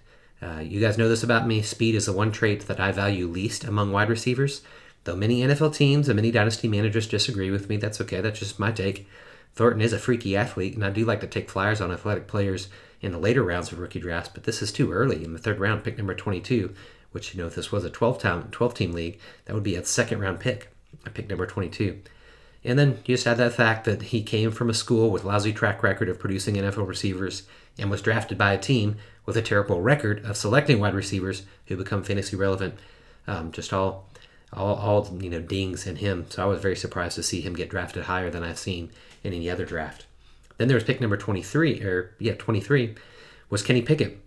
Uh, 0.42 0.60
you 0.60 0.80
guys 0.80 0.96
know 0.96 1.08
this 1.08 1.22
about 1.22 1.46
me. 1.46 1.60
Speed 1.60 1.94
is 1.94 2.06
the 2.06 2.12
one 2.12 2.32
trait 2.32 2.66
that 2.66 2.80
I 2.80 2.92
value 2.92 3.26
least 3.26 3.64
among 3.64 3.92
wide 3.92 4.08
receivers. 4.08 4.62
Though 5.04 5.16
many 5.16 5.40
NFL 5.40 5.74
teams 5.74 6.08
and 6.08 6.16
many 6.16 6.30
dynasty 6.30 6.68
managers 6.68 7.06
disagree 7.06 7.50
with 7.50 7.68
me, 7.68 7.76
that's 7.76 8.00
okay. 8.00 8.20
That's 8.20 8.38
just 8.38 8.58
my 8.58 8.72
take. 8.72 9.08
Thornton 9.54 9.82
is 9.82 9.92
a 9.92 9.98
freaky 9.98 10.36
athlete, 10.36 10.74
and 10.74 10.84
I 10.84 10.90
do 10.90 11.04
like 11.04 11.20
to 11.20 11.26
take 11.26 11.50
flyers 11.50 11.80
on 11.80 11.90
athletic 11.90 12.26
players 12.26 12.68
in 13.00 13.12
the 13.12 13.18
later 13.18 13.42
rounds 13.42 13.72
of 13.72 13.78
rookie 13.78 14.00
drafts, 14.00 14.30
but 14.32 14.44
this 14.44 14.62
is 14.62 14.72
too 14.72 14.92
early 14.92 15.24
in 15.24 15.32
the 15.32 15.38
third 15.38 15.58
round, 15.58 15.82
pick 15.82 15.96
number 15.96 16.14
22, 16.14 16.74
which, 17.12 17.34
you 17.34 17.40
know, 17.40 17.46
if 17.46 17.54
this 17.54 17.72
was 17.72 17.84
a 17.84 17.90
12 17.90 18.22
team, 18.22 18.48
12 18.50 18.74
team 18.74 18.92
league, 18.92 19.18
that 19.44 19.54
would 19.54 19.62
be 19.62 19.76
a 19.76 19.84
second 19.84 20.20
round 20.20 20.40
pick, 20.40 20.68
a 21.04 21.10
pick 21.10 21.28
number 21.28 21.46
22. 21.46 22.00
And 22.62 22.78
then 22.78 22.98
you 23.06 23.16
just 23.16 23.26
add 23.26 23.38
that 23.38 23.54
fact 23.54 23.84
that 23.86 24.02
he 24.02 24.22
came 24.22 24.50
from 24.50 24.68
a 24.68 24.74
school 24.74 25.10
with 25.10 25.24
lousy 25.24 25.52
track 25.52 25.82
record 25.82 26.08
of 26.08 26.18
producing 26.18 26.56
NFL 26.56 26.86
receivers 26.86 27.44
and 27.78 27.90
was 27.90 28.02
drafted 28.02 28.36
by 28.36 28.52
a 28.52 28.58
team 28.58 28.96
with 29.24 29.36
a 29.36 29.42
terrible 29.42 29.80
record 29.80 30.24
of 30.24 30.36
selecting 30.36 30.78
wide 30.78 30.94
receivers 30.94 31.44
who 31.66 31.76
become 31.76 32.02
fantasy 32.02 32.36
relevant. 32.36 32.74
Um, 33.26 33.52
just 33.52 33.72
all, 33.72 34.08
all, 34.52 34.74
all 34.74 35.18
you 35.20 35.30
know, 35.30 35.40
dings 35.40 35.86
in 35.86 35.96
him. 35.96 36.26
So 36.28 36.42
I 36.42 36.46
was 36.46 36.60
very 36.60 36.76
surprised 36.76 37.14
to 37.14 37.22
see 37.22 37.40
him 37.40 37.54
get 37.54 37.70
drafted 37.70 38.04
higher 38.04 38.30
than 38.30 38.42
I've 38.42 38.58
seen 38.58 38.90
in 39.24 39.32
any 39.32 39.48
other 39.48 39.64
draft. 39.64 40.04
Then 40.58 40.68
there 40.68 40.74
was 40.74 40.84
pick 40.84 41.00
number 41.00 41.16
23, 41.16 41.82
or 41.82 42.14
yeah, 42.18 42.34
23, 42.34 42.94
was 43.48 43.62
Kenny 43.62 43.80
Pickett. 43.80 44.20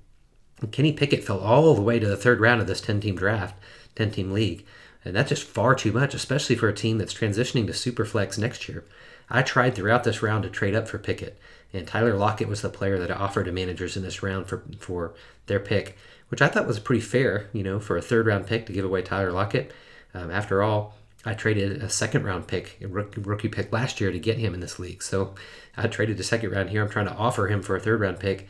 Kenny 0.71 0.93
Pickett 0.93 1.23
fell 1.23 1.39
all 1.39 1.73
the 1.73 1.81
way 1.81 1.99
to 1.99 2.07
the 2.07 2.17
third 2.17 2.39
round 2.39 2.61
of 2.61 2.67
this 2.67 2.81
10 2.81 3.01
team 3.01 3.15
draft, 3.15 3.55
10 3.95 4.11
team 4.11 4.31
league. 4.31 4.65
And 5.05 5.15
that's 5.15 5.29
just 5.29 5.43
far 5.43 5.75
too 5.75 5.91
much, 5.91 6.13
especially 6.13 6.55
for 6.55 6.69
a 6.69 6.73
team 6.73 6.97
that's 6.97 7.13
transitioning 7.13 7.67
to 7.67 7.73
Superflex 7.73 8.37
next 8.37 8.69
year. 8.69 8.85
I 9.29 9.41
tried 9.41 9.75
throughout 9.75 10.03
this 10.03 10.21
round 10.21 10.43
to 10.43 10.49
trade 10.49 10.75
up 10.75 10.87
for 10.87 10.97
Pickett, 10.97 11.37
and 11.73 11.87
Tyler 11.87 12.15
Lockett 12.15 12.47
was 12.47 12.61
the 12.61 12.69
player 12.69 12.99
that 12.99 13.11
I 13.11 13.15
offered 13.15 13.45
to 13.45 13.51
managers 13.51 13.97
in 13.97 14.03
this 14.03 14.21
round 14.21 14.47
for 14.47 14.63
for 14.79 15.13
their 15.47 15.59
pick, 15.59 15.97
which 16.29 16.41
I 16.41 16.47
thought 16.47 16.67
was 16.67 16.79
pretty 16.79 17.01
fair, 17.01 17.49
you 17.51 17.63
know, 17.63 17.79
for 17.79 17.97
a 17.97 18.01
third 18.01 18.27
round 18.27 18.47
pick 18.47 18.65
to 18.67 18.73
give 18.73 18.85
away 18.85 19.01
Tyler 19.01 19.31
Lockett. 19.31 19.73
Um, 20.13 20.29
after 20.29 20.61
all, 20.61 20.95
I 21.25 21.33
traded 21.33 21.81
a 21.81 21.89
second 21.89 22.25
round 22.25 22.47
pick, 22.47 22.77
a 22.81 22.87
rookie 22.87 23.49
pick 23.49 23.71
last 23.71 24.01
year 24.01 24.11
to 24.11 24.19
get 24.19 24.37
him 24.37 24.53
in 24.53 24.59
this 24.59 24.79
league. 24.79 25.01
So 25.01 25.35
I 25.77 25.87
traded 25.87 26.19
a 26.19 26.23
second 26.23 26.51
round 26.51 26.69
here. 26.69 26.83
I'm 26.83 26.89
trying 26.89 27.07
to 27.07 27.15
offer 27.15 27.47
him 27.47 27.61
for 27.61 27.75
a 27.75 27.79
third 27.79 28.01
round 28.01 28.19
pick. 28.19 28.47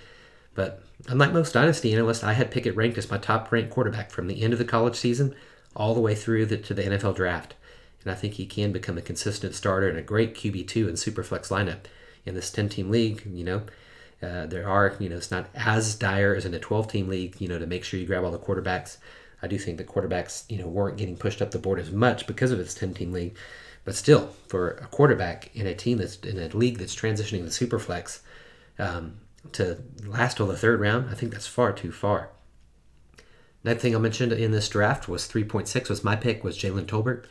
But 0.55 0.83
unlike 1.07 1.33
most 1.33 1.53
dynasty 1.53 1.93
analysts, 1.93 2.24
I 2.24 2.33
had 2.33 2.51
Pickett 2.51 2.75
ranked 2.75 2.98
as 2.98 3.10
my 3.10 3.17
top 3.17 3.51
ranked 3.51 3.72
quarterback 3.72 4.12
from 4.12 4.27
the 4.27 4.41
end 4.41 4.53
of 4.53 4.60
the 4.60 4.65
college 4.65 4.95
season 4.95 5.36
all 5.75 5.93
the 5.93 6.01
way 6.01 6.15
through 6.15 6.45
the, 6.45 6.57
to 6.57 6.74
the 6.74 6.83
NFL 6.83 7.15
draft. 7.15 7.55
And 8.03 8.12
I 8.12 8.15
think 8.15 8.33
he 8.33 8.45
can 8.45 8.72
become 8.72 8.98
a 8.98 9.01
consistent 9.01 9.55
starter 9.55 9.89
and 9.89 9.98
a 9.98 10.03
great 10.03 10.36
QB2 10.36 10.88
and 10.88 10.98
Superflex 10.98 11.50
lineup 11.50 11.86
in 12.25 12.36
this 12.36 12.51
10 12.51 12.69
team 12.69 12.91
league, 12.91 13.24
you 13.25 13.43
know. 13.43 13.63
Uh, 14.22 14.45
there 14.45 14.67
are, 14.67 14.95
you 15.00 15.10
know, 15.10 15.17
it's 15.17 15.31
not 15.31 15.50
as 15.53 15.95
dire 15.95 16.33
as 16.33 16.45
in 16.45 16.53
a 16.53 16.60
12 16.60 16.88
team 16.88 17.07
league, 17.10 17.36
you 17.39 17.48
know, 17.48 17.60
to 17.60 17.65
make 17.65 17.83
sure 17.83 18.00
you 18.00 18.05
grab 18.05 18.24
all 18.24 18.31
the 18.31 18.39
quarterbacks. 18.39 18.98
I 19.41 19.48
do 19.48 19.57
think 19.57 19.77
the 19.77 19.83
quarterbacks, 19.83 20.50
you 20.50 20.57
know, 20.57 20.67
weren't 20.67 20.98
getting 20.98 21.17
pushed 21.17 21.41
up 21.41 21.51
the 21.51 21.60
board 21.60 21.79
as 21.79 21.91
much 21.91 22.25
because 22.25 22.51
of 22.51 22.60
its 22.60 22.74
10 22.74 22.93
team 22.93 23.12
league. 23.12 23.36
But 23.83 23.95
still, 23.95 24.33
for 24.48 24.72
a 24.72 24.88
quarterback 24.88 25.53
in 25.53 25.67
a 25.67 25.75
team 25.75 25.98
that's 25.98 26.15
in 26.17 26.39
a 26.39 26.48
league 26.55 26.77
that's 26.77 26.95
transitioning 26.95 27.43
to 27.43 27.67
superflex 27.67 28.22
um, 28.79 29.17
to 29.51 29.83
last 30.05 30.38
till 30.38 30.47
the 30.47 30.57
third 30.57 30.79
round, 30.79 31.09
I 31.09 31.13
think 31.13 31.31
that's 31.31 31.47
far 31.47 31.71
too 31.73 31.91
far. 31.91 32.29
Next 33.63 33.81
thing 33.81 33.95
I 33.95 34.00
mentioned 34.00 34.33
in 34.33 34.51
this 34.51 34.67
draft 34.67 35.07
was 35.07 35.27
3.6 35.27 35.89
was 35.89 36.03
my 36.03 36.15
pick 36.15 36.43
was 36.43 36.57
Jalen 36.57 36.85
Tolbert. 36.85 37.25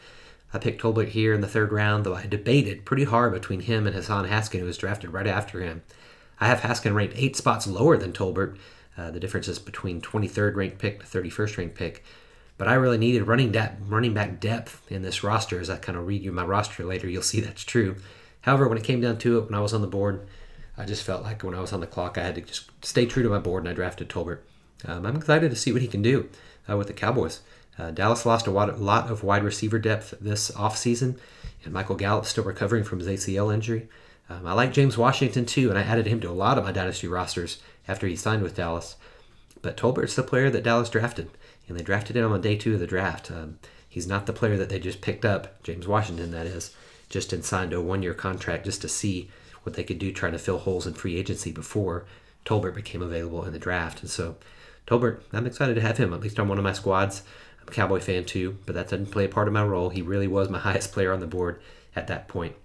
I 0.54 0.58
picked 0.58 0.82
Tolbert 0.82 1.08
here 1.08 1.34
in 1.34 1.40
the 1.40 1.48
third 1.48 1.72
round, 1.72 2.04
though 2.04 2.14
I 2.14 2.26
debated 2.26 2.84
pretty 2.84 3.04
hard 3.04 3.32
between 3.32 3.60
him 3.60 3.86
and 3.86 3.94
Hassan 3.94 4.26
Haskin, 4.26 4.60
who 4.60 4.66
was 4.66 4.78
drafted 4.78 5.12
right 5.12 5.26
after 5.26 5.60
him. 5.60 5.82
I 6.40 6.46
have 6.46 6.60
Haskin 6.60 6.94
ranked 6.94 7.14
eight 7.16 7.36
spots 7.36 7.66
lower 7.66 7.96
than 7.96 8.12
Tolbert. 8.12 8.56
Uh, 8.96 9.10
the 9.10 9.20
difference 9.20 9.48
is 9.48 9.58
between 9.58 10.00
23rd 10.00 10.54
ranked 10.54 10.78
pick 10.78 11.00
to 11.00 11.06
31st 11.06 11.58
ranked 11.58 11.74
pick. 11.74 12.04
But 12.58 12.68
I 12.68 12.74
really 12.74 12.98
needed 12.98 13.26
running 13.26 13.52
depth, 13.52 13.80
running 13.88 14.14
back 14.14 14.40
depth 14.40 14.90
in 14.90 15.02
this 15.02 15.22
roster. 15.22 15.58
As 15.58 15.70
I 15.70 15.76
kind 15.76 15.96
of 15.96 16.06
read 16.06 16.22
you 16.22 16.32
my 16.32 16.44
roster 16.44 16.84
later, 16.84 17.08
you'll 17.08 17.22
see 17.22 17.40
that's 17.40 17.64
true. 17.64 17.96
However, 18.42 18.68
when 18.68 18.78
it 18.78 18.84
came 18.84 19.00
down 19.00 19.18
to 19.18 19.38
it, 19.38 19.46
when 19.46 19.54
I 19.54 19.60
was 19.60 19.72
on 19.72 19.80
the 19.80 19.86
board, 19.86 20.26
I 20.76 20.84
just 20.84 21.02
felt 21.02 21.22
like 21.22 21.42
when 21.42 21.54
I 21.54 21.60
was 21.60 21.72
on 21.72 21.80
the 21.80 21.86
clock, 21.86 22.16
I 22.16 22.22
had 22.22 22.34
to 22.36 22.40
just 22.40 22.70
stay 22.82 23.06
true 23.06 23.22
to 23.22 23.28
my 23.28 23.38
board, 23.38 23.62
and 23.62 23.70
I 23.70 23.74
drafted 23.74 24.08
Tolbert. 24.08 24.40
Um, 24.86 25.06
I'm 25.06 25.16
excited 25.16 25.50
to 25.50 25.56
see 25.56 25.72
what 25.72 25.82
he 25.82 25.88
can 25.88 26.02
do 26.02 26.28
uh, 26.68 26.76
with 26.76 26.86
the 26.86 26.92
Cowboys. 26.92 27.40
Uh, 27.78 27.90
Dallas 27.90 28.26
lost 28.26 28.46
a 28.46 28.50
lot 28.50 29.10
of 29.10 29.24
wide 29.24 29.44
receiver 29.44 29.78
depth 29.78 30.14
this 30.20 30.50
offseason, 30.52 31.18
and 31.64 31.72
Michael 31.72 31.96
Gallup 31.96 32.26
still 32.26 32.44
recovering 32.44 32.84
from 32.84 32.98
his 32.98 33.08
ACL 33.08 33.52
injury. 33.52 33.88
Um, 34.28 34.46
I 34.46 34.52
like 34.52 34.72
James 34.72 34.98
Washington 34.98 35.46
too, 35.46 35.68
and 35.68 35.78
I 35.78 35.82
added 35.82 36.06
him 36.06 36.20
to 36.20 36.30
a 36.30 36.32
lot 36.32 36.58
of 36.58 36.64
my 36.64 36.72
dynasty 36.72 37.06
rosters 37.06 37.60
after 37.88 38.06
he 38.06 38.16
signed 38.16 38.42
with 38.42 38.56
Dallas. 38.56 38.96
But 39.60 39.76
Tolbert's 39.76 40.16
the 40.16 40.22
player 40.22 40.50
that 40.50 40.64
Dallas 40.64 40.90
drafted, 40.90 41.30
and 41.68 41.78
they 41.78 41.82
drafted 41.82 42.16
him 42.16 42.32
on 42.32 42.40
day 42.40 42.56
two 42.56 42.74
of 42.74 42.80
the 42.80 42.86
draft. 42.86 43.30
Um, 43.30 43.58
he's 43.88 44.06
not 44.06 44.26
the 44.26 44.32
player 44.32 44.56
that 44.56 44.68
they 44.68 44.78
just 44.78 45.00
picked 45.00 45.24
up, 45.24 45.62
James 45.62 45.86
Washington, 45.86 46.30
that 46.32 46.46
is, 46.46 46.74
just 47.08 47.32
and 47.32 47.44
signed 47.44 47.72
a 47.72 47.80
one 47.80 48.02
year 48.02 48.14
contract 48.14 48.64
just 48.64 48.82
to 48.82 48.88
see 48.88 49.30
what 49.62 49.74
they 49.74 49.84
could 49.84 49.98
do 49.98 50.12
trying 50.12 50.32
to 50.32 50.38
fill 50.38 50.58
holes 50.58 50.86
in 50.86 50.94
free 50.94 51.16
agency 51.16 51.52
before 51.52 52.04
Tolbert 52.44 52.74
became 52.74 53.02
available 53.02 53.44
in 53.44 53.52
the 53.52 53.58
draft. 53.58 54.00
And 54.00 54.10
so, 54.10 54.36
Tolbert, 54.86 55.20
I'm 55.32 55.46
excited 55.46 55.74
to 55.74 55.80
have 55.80 55.98
him, 55.98 56.12
at 56.12 56.20
least 56.20 56.38
on 56.38 56.48
one 56.48 56.58
of 56.58 56.64
my 56.64 56.72
squads. 56.72 57.22
I'm 57.60 57.68
a 57.68 57.70
Cowboy 57.70 58.00
fan 58.00 58.24
too, 58.24 58.58
but 58.66 58.74
that 58.74 58.88
didn't 58.88 59.12
play 59.12 59.24
a 59.24 59.28
part 59.28 59.48
of 59.48 59.54
my 59.54 59.64
role. 59.64 59.90
He 59.90 60.02
really 60.02 60.26
was 60.26 60.48
my 60.48 60.58
highest 60.60 60.92
player 60.92 61.12
on 61.12 61.20
the 61.20 61.26
board 61.26 61.60
at 61.94 62.08
that 62.08 62.28
point. 62.28 62.56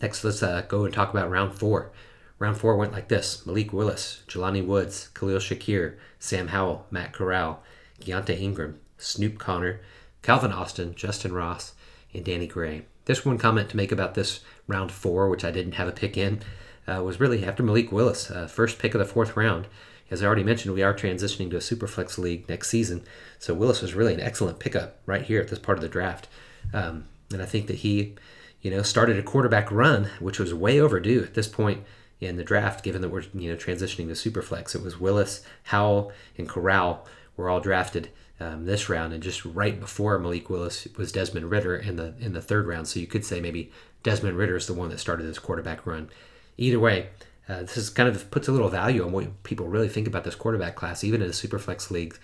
Next, 0.00 0.22
let's 0.22 0.42
uh, 0.42 0.62
go 0.68 0.84
and 0.84 0.94
talk 0.94 1.10
about 1.10 1.30
round 1.30 1.54
four. 1.54 1.90
Round 2.38 2.56
four 2.56 2.76
went 2.76 2.92
like 2.92 3.08
this 3.08 3.44
Malik 3.46 3.72
Willis, 3.72 4.22
Jelani 4.28 4.64
Woods, 4.64 5.08
Khalil 5.14 5.38
Shakir, 5.38 5.96
Sam 6.20 6.48
Howell, 6.48 6.86
Matt 6.90 7.12
Corral, 7.12 7.62
Keaontay 8.00 8.40
Ingram, 8.40 8.78
Snoop 8.96 9.38
Conner, 9.38 9.80
Calvin 10.22 10.52
Austin, 10.52 10.94
Justyn 10.94 11.32
Ross, 11.32 11.72
and 12.12 12.24
Danny 12.24 12.46
Gray. 12.46 12.84
This 13.04 13.24
one 13.24 13.38
comment 13.38 13.70
to 13.70 13.76
make 13.76 13.92
about 13.92 14.14
this 14.14 14.40
round 14.66 14.92
four, 14.92 15.28
which 15.28 15.44
I 15.44 15.50
didn't 15.50 15.72
have 15.72 15.88
a 15.88 15.92
pick 15.92 16.16
in, 16.16 16.40
uh, 16.86 17.02
was 17.02 17.20
really 17.20 17.44
after 17.44 17.62
Malik 17.62 17.92
Willis, 17.92 18.30
uh, 18.30 18.46
first 18.46 18.78
pick 18.78 18.94
of 18.94 18.98
the 18.98 19.04
fourth 19.04 19.36
round. 19.36 19.66
As 20.10 20.22
I 20.22 20.26
already 20.26 20.44
mentioned, 20.44 20.74
we 20.74 20.82
are 20.82 20.94
transitioning 20.94 21.50
to 21.50 21.56
a 21.56 21.60
Superflex 21.60 22.16
league 22.16 22.48
next 22.48 22.68
season, 22.68 23.04
so 23.38 23.52
Willis 23.52 23.82
was 23.82 23.94
really 23.94 24.14
an 24.14 24.20
excellent 24.20 24.58
pickup 24.58 25.00
right 25.04 25.22
here 25.22 25.40
at 25.40 25.48
this 25.48 25.58
part 25.58 25.76
of 25.76 25.82
the 25.82 25.88
draft. 25.88 26.28
Um, 26.72 27.04
and 27.30 27.42
I 27.42 27.46
think 27.46 27.66
that 27.66 27.76
he, 27.76 28.14
you 28.62 28.70
know, 28.70 28.82
started 28.82 29.18
a 29.18 29.22
quarterback 29.22 29.70
run, 29.70 30.08
which 30.18 30.38
was 30.38 30.54
way 30.54 30.80
overdue 30.80 31.22
at 31.22 31.34
this 31.34 31.48
point 31.48 31.84
in 32.20 32.36
the 32.36 32.44
draft, 32.44 32.82
given 32.82 33.02
that 33.02 33.10
we're 33.10 33.24
you 33.34 33.50
know 33.50 33.56
transitioning 33.56 34.08
to 34.08 34.30
Superflex. 34.30 34.74
It 34.74 34.82
was 34.82 34.98
Willis, 34.98 35.42
Howell, 35.64 36.12
and 36.36 36.48
Corral 36.48 37.06
were 37.36 37.48
all 37.48 37.60
drafted 37.60 38.10
um, 38.40 38.66
this 38.66 38.88
round, 38.88 39.12
and 39.12 39.22
just 39.22 39.44
right 39.44 39.78
before 39.78 40.18
Malik 40.18 40.48
Willis 40.48 40.86
was 40.96 41.12
Desmond 41.12 41.50
Ridder 41.50 41.76
in 41.76 41.96
the 41.96 42.14
in 42.20 42.32
the 42.32 42.42
third 42.42 42.66
round. 42.66 42.88
So 42.88 43.00
you 43.00 43.06
could 43.06 43.24
say 43.24 43.40
maybe 43.40 43.72
Desmond 44.02 44.36
Ridder 44.36 44.56
is 44.56 44.66
the 44.66 44.74
one 44.74 44.90
that 44.90 45.00
started 45.00 45.24
this 45.24 45.38
quarterback 45.38 45.86
run. 45.86 46.08
Either 46.56 46.78
way, 46.78 47.08
uh, 47.48 47.60
this 47.60 47.76
is 47.76 47.90
kind 47.90 48.08
of 48.08 48.30
puts 48.30 48.48
a 48.48 48.52
little 48.52 48.68
value 48.68 49.04
on 49.04 49.12
what 49.12 49.42
people 49.42 49.66
really 49.66 49.88
think 49.88 50.06
about 50.06 50.24
this 50.24 50.34
quarterback 50.34 50.76
class, 50.76 51.02
even 51.02 51.22
in 51.22 51.28
a 51.28 51.32
superflex 51.32 51.90
league, 51.90 52.18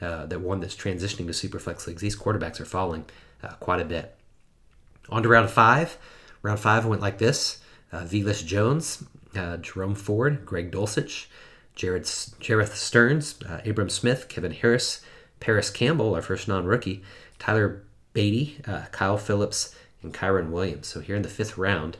uh, 0.00 0.26
that 0.26 0.40
one 0.40 0.60
that's 0.60 0.76
transitioning 0.76 1.26
to 1.26 1.48
superflex 1.48 1.86
leagues. 1.86 2.02
These 2.02 2.16
quarterbacks 2.16 2.60
are 2.60 2.64
falling 2.64 3.04
uh, 3.42 3.54
quite 3.54 3.80
a 3.80 3.84
bit. 3.84 4.14
On 5.08 5.22
to 5.22 5.28
round 5.28 5.50
five. 5.50 5.98
Round 6.42 6.60
five 6.60 6.86
went 6.86 7.02
like 7.02 7.18
this: 7.18 7.60
uh, 7.92 8.04
Jones, 8.06 9.04
uh, 9.34 9.56
Jerome 9.56 9.94
Ford, 9.94 10.44
Greg 10.44 10.70
Dulcich, 10.70 11.26
Jared 11.74 12.04
Jerreth 12.04 12.74
Sterns, 12.74 13.36
uh, 13.48 13.60
Abram 13.64 13.90
Smith, 13.90 14.28
Kevin 14.28 14.52
Harris, 14.52 15.00
Parris 15.40 15.70
Campbell, 15.70 16.14
our 16.14 16.22
first 16.22 16.48
non-rookie, 16.48 17.02
Tyler 17.38 17.82
Badie, 18.14 18.90
Kyle 18.92 19.18
Phillips, 19.18 19.74
and 20.02 20.14
Kyren 20.14 20.50
Williams. 20.50 20.86
So 20.86 21.00
here 21.00 21.16
in 21.16 21.22
the 21.22 21.28
fifth 21.28 21.58
round, 21.58 21.96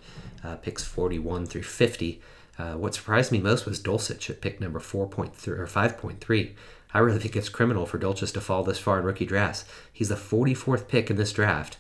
picks 0.63 0.85
41 0.85 1.47
through 1.47 1.63
50. 1.63 2.21
Uh, 2.59 2.73
what 2.75 2.95
surprised 2.95 3.33
me 3.33 3.39
most 3.39 3.67
was 3.67 3.81
Dulcich 3.81 4.31
at 4.31 4.41
pick 4.41 4.61
number 4.61 4.81
4.3 4.81 5.47
or 5.49 5.67
5.3. 5.67 6.53
I 6.95 6.99
really 6.99 7.19
think 7.19 7.37
it's 7.37 7.49
criminal 7.51 7.85
for 7.85 7.99
Dulcich 7.99 8.33
to 8.33 8.41
fall 8.41 8.63
this 8.63 8.79
far 8.79 8.99
in 8.99 9.05
rookie 9.05 9.27
drafts. 9.27 9.65
He's 9.93 10.09
the 10.09 10.15
44th 10.15 10.89
pick 10.89 11.11
in 11.11 11.17
this 11.17 11.33
draft, 11.33 11.77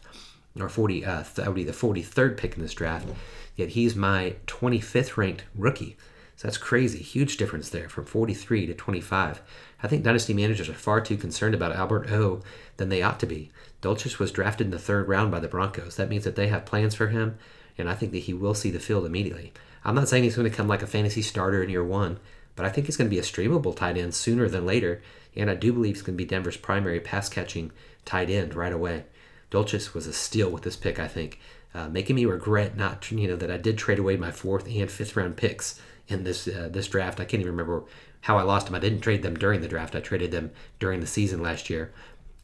or 0.59 0.69
40, 0.69 1.05
uh, 1.05 1.25
that 1.35 1.47
would 1.47 1.55
be 1.55 1.65
the 1.65 1.73
43rd 1.73 2.37
pick 2.37 2.57
in 2.57 2.63
this 2.63 2.75
draft. 2.75 3.09
Yet 3.55 3.71
he's 3.71 3.97
my 3.97 4.37
25th 4.47 5.17
ranked 5.17 5.45
rookie. 5.55 5.97
So 6.37 6.47
that's 6.47 6.59
crazy. 6.59 6.99
Huge 6.99 7.38
difference 7.38 7.71
there 7.71 7.88
from 7.88 8.05
43 8.05 8.66
to 8.66 8.75
25. 8.75 9.43
I 9.83 9.88
think 9.88 10.05
dynasty 10.05 10.35
managers 10.35 10.69
are 10.69 10.75
far 10.75 11.00
too 11.00 11.16
concerned 11.16 11.55
about 11.55 11.75
Albert 11.75 12.11
O 12.11 12.43
than 12.76 12.90
they 12.90 13.02
ought 13.02 13.19
to 13.21 13.26
be. 13.26 13.50
Dulcich 13.81 14.19
was 14.19 14.33
drafted 14.33 14.66
in 14.66 14.71
the 14.71 14.78
third 14.78 15.09
round 15.09 15.31
by 15.31 15.40
the 15.40 15.49
Broncos. 15.49 15.97
That 15.97 16.11
means 16.11 16.25
that 16.25 16.37
they 16.37 16.49
have 16.49 16.66
plans 16.66 16.95
for 16.95 17.09
him, 17.09 17.38
and 17.78 17.88
I 17.88 17.95
think 17.95 18.12
that 18.12 18.19
he 18.19 18.35
will 18.35 18.55
see 18.55 18.71
the 18.71 18.78
field 18.78 19.07
immediately. 19.07 19.52
I'm 19.83 19.95
not 19.95 20.09
saying 20.09 20.25
he's 20.25 20.37
going 20.37 20.50
to 20.50 20.55
come 20.55 20.69
like 20.69 20.83
a 20.83 20.87
fantasy 20.87 21.23
starter 21.23 21.62
in 21.62 21.71
year 21.71 21.85
one, 21.85 22.19
but 22.55 22.66
I 22.66 22.69
think 22.69 22.87
he's 22.87 22.97
going 22.97 23.09
to 23.09 23.14
be 23.14 23.21
a 23.21 23.23
streamable 23.23 23.75
tight 23.75 23.97
end 23.97 24.14
sooner 24.14 24.47
than 24.49 24.66
later, 24.66 25.00
and 25.35 25.50
I 25.50 25.55
do 25.55 25.73
believe 25.73 25.95
he's 25.95 26.02
going 26.02 26.19
to 26.19 26.23
be 26.23 26.28
Denver's 26.28 26.57
primary 26.57 27.00
pass 27.00 27.31
catching 27.31 27.73
tight 28.05 28.28
end 28.28 28.55
right 28.55 28.73
away. 28.73 29.05
Dulcich 29.50 29.95
was 29.95 30.07
a 30.07 30.12
steal 30.12 30.50
with 30.50 30.64
this 30.64 30.76
pick, 30.76 30.99
I 30.99 31.09
think, 31.09 31.38
uh, 31.75 31.88
making 31.88 32.16
me 32.16 32.25
regret 32.25 32.76
not, 32.76 33.11
you 33.11 33.28
know, 33.28 33.37
that 33.37 33.50
I 33.50 33.57
did 33.57 33.78
trade 33.78 33.99
away 33.99 34.16
my 34.16 34.31
fourth 34.31 34.66
and 34.66 34.90
fifth 34.90 35.16
round 35.16 35.37
picks 35.37 35.81
in 36.09 36.25
this 36.25 36.47
uh, 36.49 36.69
this 36.71 36.89
draft. 36.89 37.21
I 37.21 37.25
can't 37.25 37.41
even 37.41 37.53
remember 37.53 37.85
how 38.23 38.39
I 38.39 38.43
lost 38.43 38.67
them. 38.67 38.75
I 38.75 38.81
didn't 38.81 39.01
trade 39.01 39.23
them 39.23 39.37
during 39.37 39.61
the 39.61 39.69
draft. 39.69 39.95
I 39.95 40.01
traded 40.01 40.31
them 40.31 40.51
during 40.79 41.01
the 41.01 41.07
season 41.07 41.43
last 41.43 41.71
year. 41.71 41.93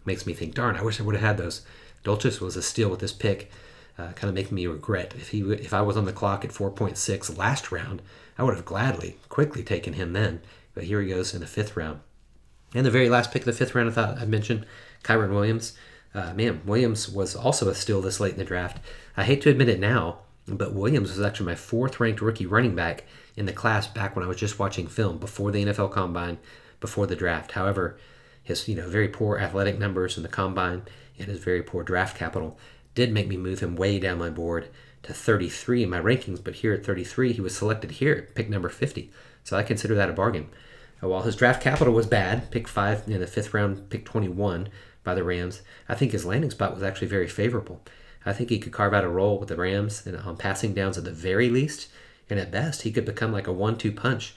Makes 0.04 0.26
me 0.26 0.32
think, 0.32 0.54
darn, 0.54 0.76
I 0.76 0.82
wish 0.82 1.00
I 1.00 1.04
would 1.04 1.14
have 1.14 1.24
had 1.24 1.38
those. 1.38 1.62
Dulcich 2.04 2.40
was 2.40 2.56
a 2.56 2.62
steal 2.62 2.88
with 2.88 3.00
this 3.00 3.12
pick 3.12 3.50
uh, 3.98 4.12
kind 4.12 4.28
of 4.28 4.34
making 4.34 4.54
me 4.54 4.66
regret 4.66 5.14
if 5.16 5.28
he 5.28 5.40
if 5.40 5.74
I 5.74 5.82
was 5.82 5.96
on 5.96 6.04
the 6.04 6.12
clock 6.12 6.44
at 6.44 6.50
4.6 6.50 7.36
last 7.36 7.70
round, 7.70 8.02
I 8.38 8.42
would 8.42 8.54
have 8.54 8.64
gladly 8.64 9.16
quickly 9.28 9.62
taken 9.62 9.94
him 9.94 10.12
then. 10.12 10.40
But 10.74 10.84
here 10.84 11.00
he 11.00 11.08
goes 11.08 11.34
in 11.34 11.40
the 11.40 11.46
fifth 11.46 11.76
round. 11.76 12.00
And 12.74 12.86
the 12.86 12.90
very 12.90 13.10
last 13.10 13.30
pick 13.30 13.42
of 13.42 13.46
the 13.46 13.52
fifth 13.52 13.74
round, 13.74 13.90
I 13.90 13.92
thought 13.92 14.18
I 14.18 14.24
mentioned 14.24 14.64
Kyren 15.02 15.32
Williams. 15.32 15.74
Uh, 16.14 16.32
man, 16.34 16.62
Williams 16.64 17.08
was 17.08 17.36
also 17.36 17.68
a 17.68 17.74
steal 17.74 18.00
this 18.00 18.20
late 18.20 18.32
in 18.32 18.38
the 18.38 18.44
draft. 18.44 18.78
I 19.16 19.24
hate 19.24 19.42
to 19.42 19.50
admit 19.50 19.68
it 19.68 19.80
now, 19.80 20.20
but 20.48 20.74
Williams 20.74 21.10
was 21.10 21.20
actually 21.20 21.46
my 21.46 21.54
fourth 21.54 22.00
ranked 22.00 22.22
rookie 22.22 22.46
running 22.46 22.74
back 22.74 23.04
in 23.36 23.46
the 23.46 23.52
class 23.52 23.86
back 23.86 24.14
when 24.14 24.24
I 24.24 24.28
was 24.28 24.36
just 24.36 24.58
watching 24.58 24.86
film 24.86 25.18
before 25.18 25.50
the 25.50 25.64
NFL 25.64 25.92
Combine, 25.92 26.38
before 26.80 27.06
the 27.06 27.16
draft. 27.16 27.52
However, 27.52 27.96
his 28.42 28.68
you 28.68 28.74
know 28.74 28.88
very 28.88 29.08
poor 29.08 29.38
athletic 29.38 29.78
numbers 29.78 30.16
in 30.16 30.22
the 30.22 30.28
combine 30.28 30.82
and 31.18 31.28
his 31.28 31.38
very 31.38 31.62
poor 31.62 31.82
draft 31.82 32.16
capital 32.16 32.58
did 32.94 33.12
make 33.12 33.28
me 33.28 33.36
move 33.36 33.60
him 33.60 33.76
way 33.76 33.98
down 33.98 34.18
my 34.18 34.30
board 34.30 34.68
to 35.04 35.12
33 35.12 35.84
in 35.84 35.90
my 35.90 36.00
rankings, 36.00 36.42
but 36.42 36.56
here 36.56 36.72
at 36.72 36.84
33, 36.84 37.32
he 37.32 37.40
was 37.40 37.56
selected 37.56 37.92
here 37.92 38.28
pick 38.34 38.48
number 38.48 38.68
50. 38.68 39.10
So 39.44 39.56
I 39.56 39.62
consider 39.62 39.94
that 39.94 40.10
a 40.10 40.12
bargain. 40.12 40.48
Uh, 41.02 41.08
while 41.08 41.22
his 41.22 41.36
draft 41.36 41.62
capital 41.62 41.92
was 41.92 42.06
bad, 42.06 42.50
pick 42.50 42.68
five 42.68 43.08
in 43.08 43.20
the 43.20 43.26
fifth 43.26 43.52
round, 43.54 43.90
pick 43.90 44.04
21 44.04 44.68
by 45.04 45.14
the 45.14 45.24
Rams, 45.24 45.62
I 45.88 45.94
think 45.96 46.12
his 46.12 46.24
landing 46.24 46.50
spot 46.50 46.74
was 46.74 46.82
actually 46.82 47.08
very 47.08 47.26
favorable. 47.26 47.80
I 48.24 48.32
think 48.32 48.50
he 48.50 48.60
could 48.60 48.72
carve 48.72 48.94
out 48.94 49.02
a 49.02 49.08
role 49.08 49.38
with 49.38 49.48
the 49.48 49.56
Rams 49.56 50.06
on 50.06 50.36
passing 50.36 50.74
downs 50.74 50.96
at 50.96 51.02
the 51.02 51.10
very 51.10 51.50
least, 51.50 51.88
and 52.32 52.40
at 52.40 52.50
best, 52.50 52.82
he 52.82 52.90
could 52.90 53.04
become 53.04 53.32
like 53.32 53.46
a 53.46 53.52
one 53.52 53.78
two 53.78 53.92
punch 53.92 54.34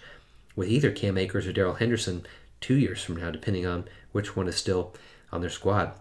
with 0.55 0.69
either 0.69 0.91
Cam 0.91 1.17
Akers 1.17 1.47
or 1.47 1.53
Darrell 1.53 1.75
Henderson 1.75 2.25
two 2.61 2.75
years 2.75 3.03
from 3.03 3.17
now, 3.17 3.31
depending 3.31 3.65
on 3.65 3.85
which 4.11 4.35
one 4.35 4.47
is 4.47 4.55
still 4.55 4.93
on 5.31 5.41
their 5.41 5.49
squad. 5.49 5.93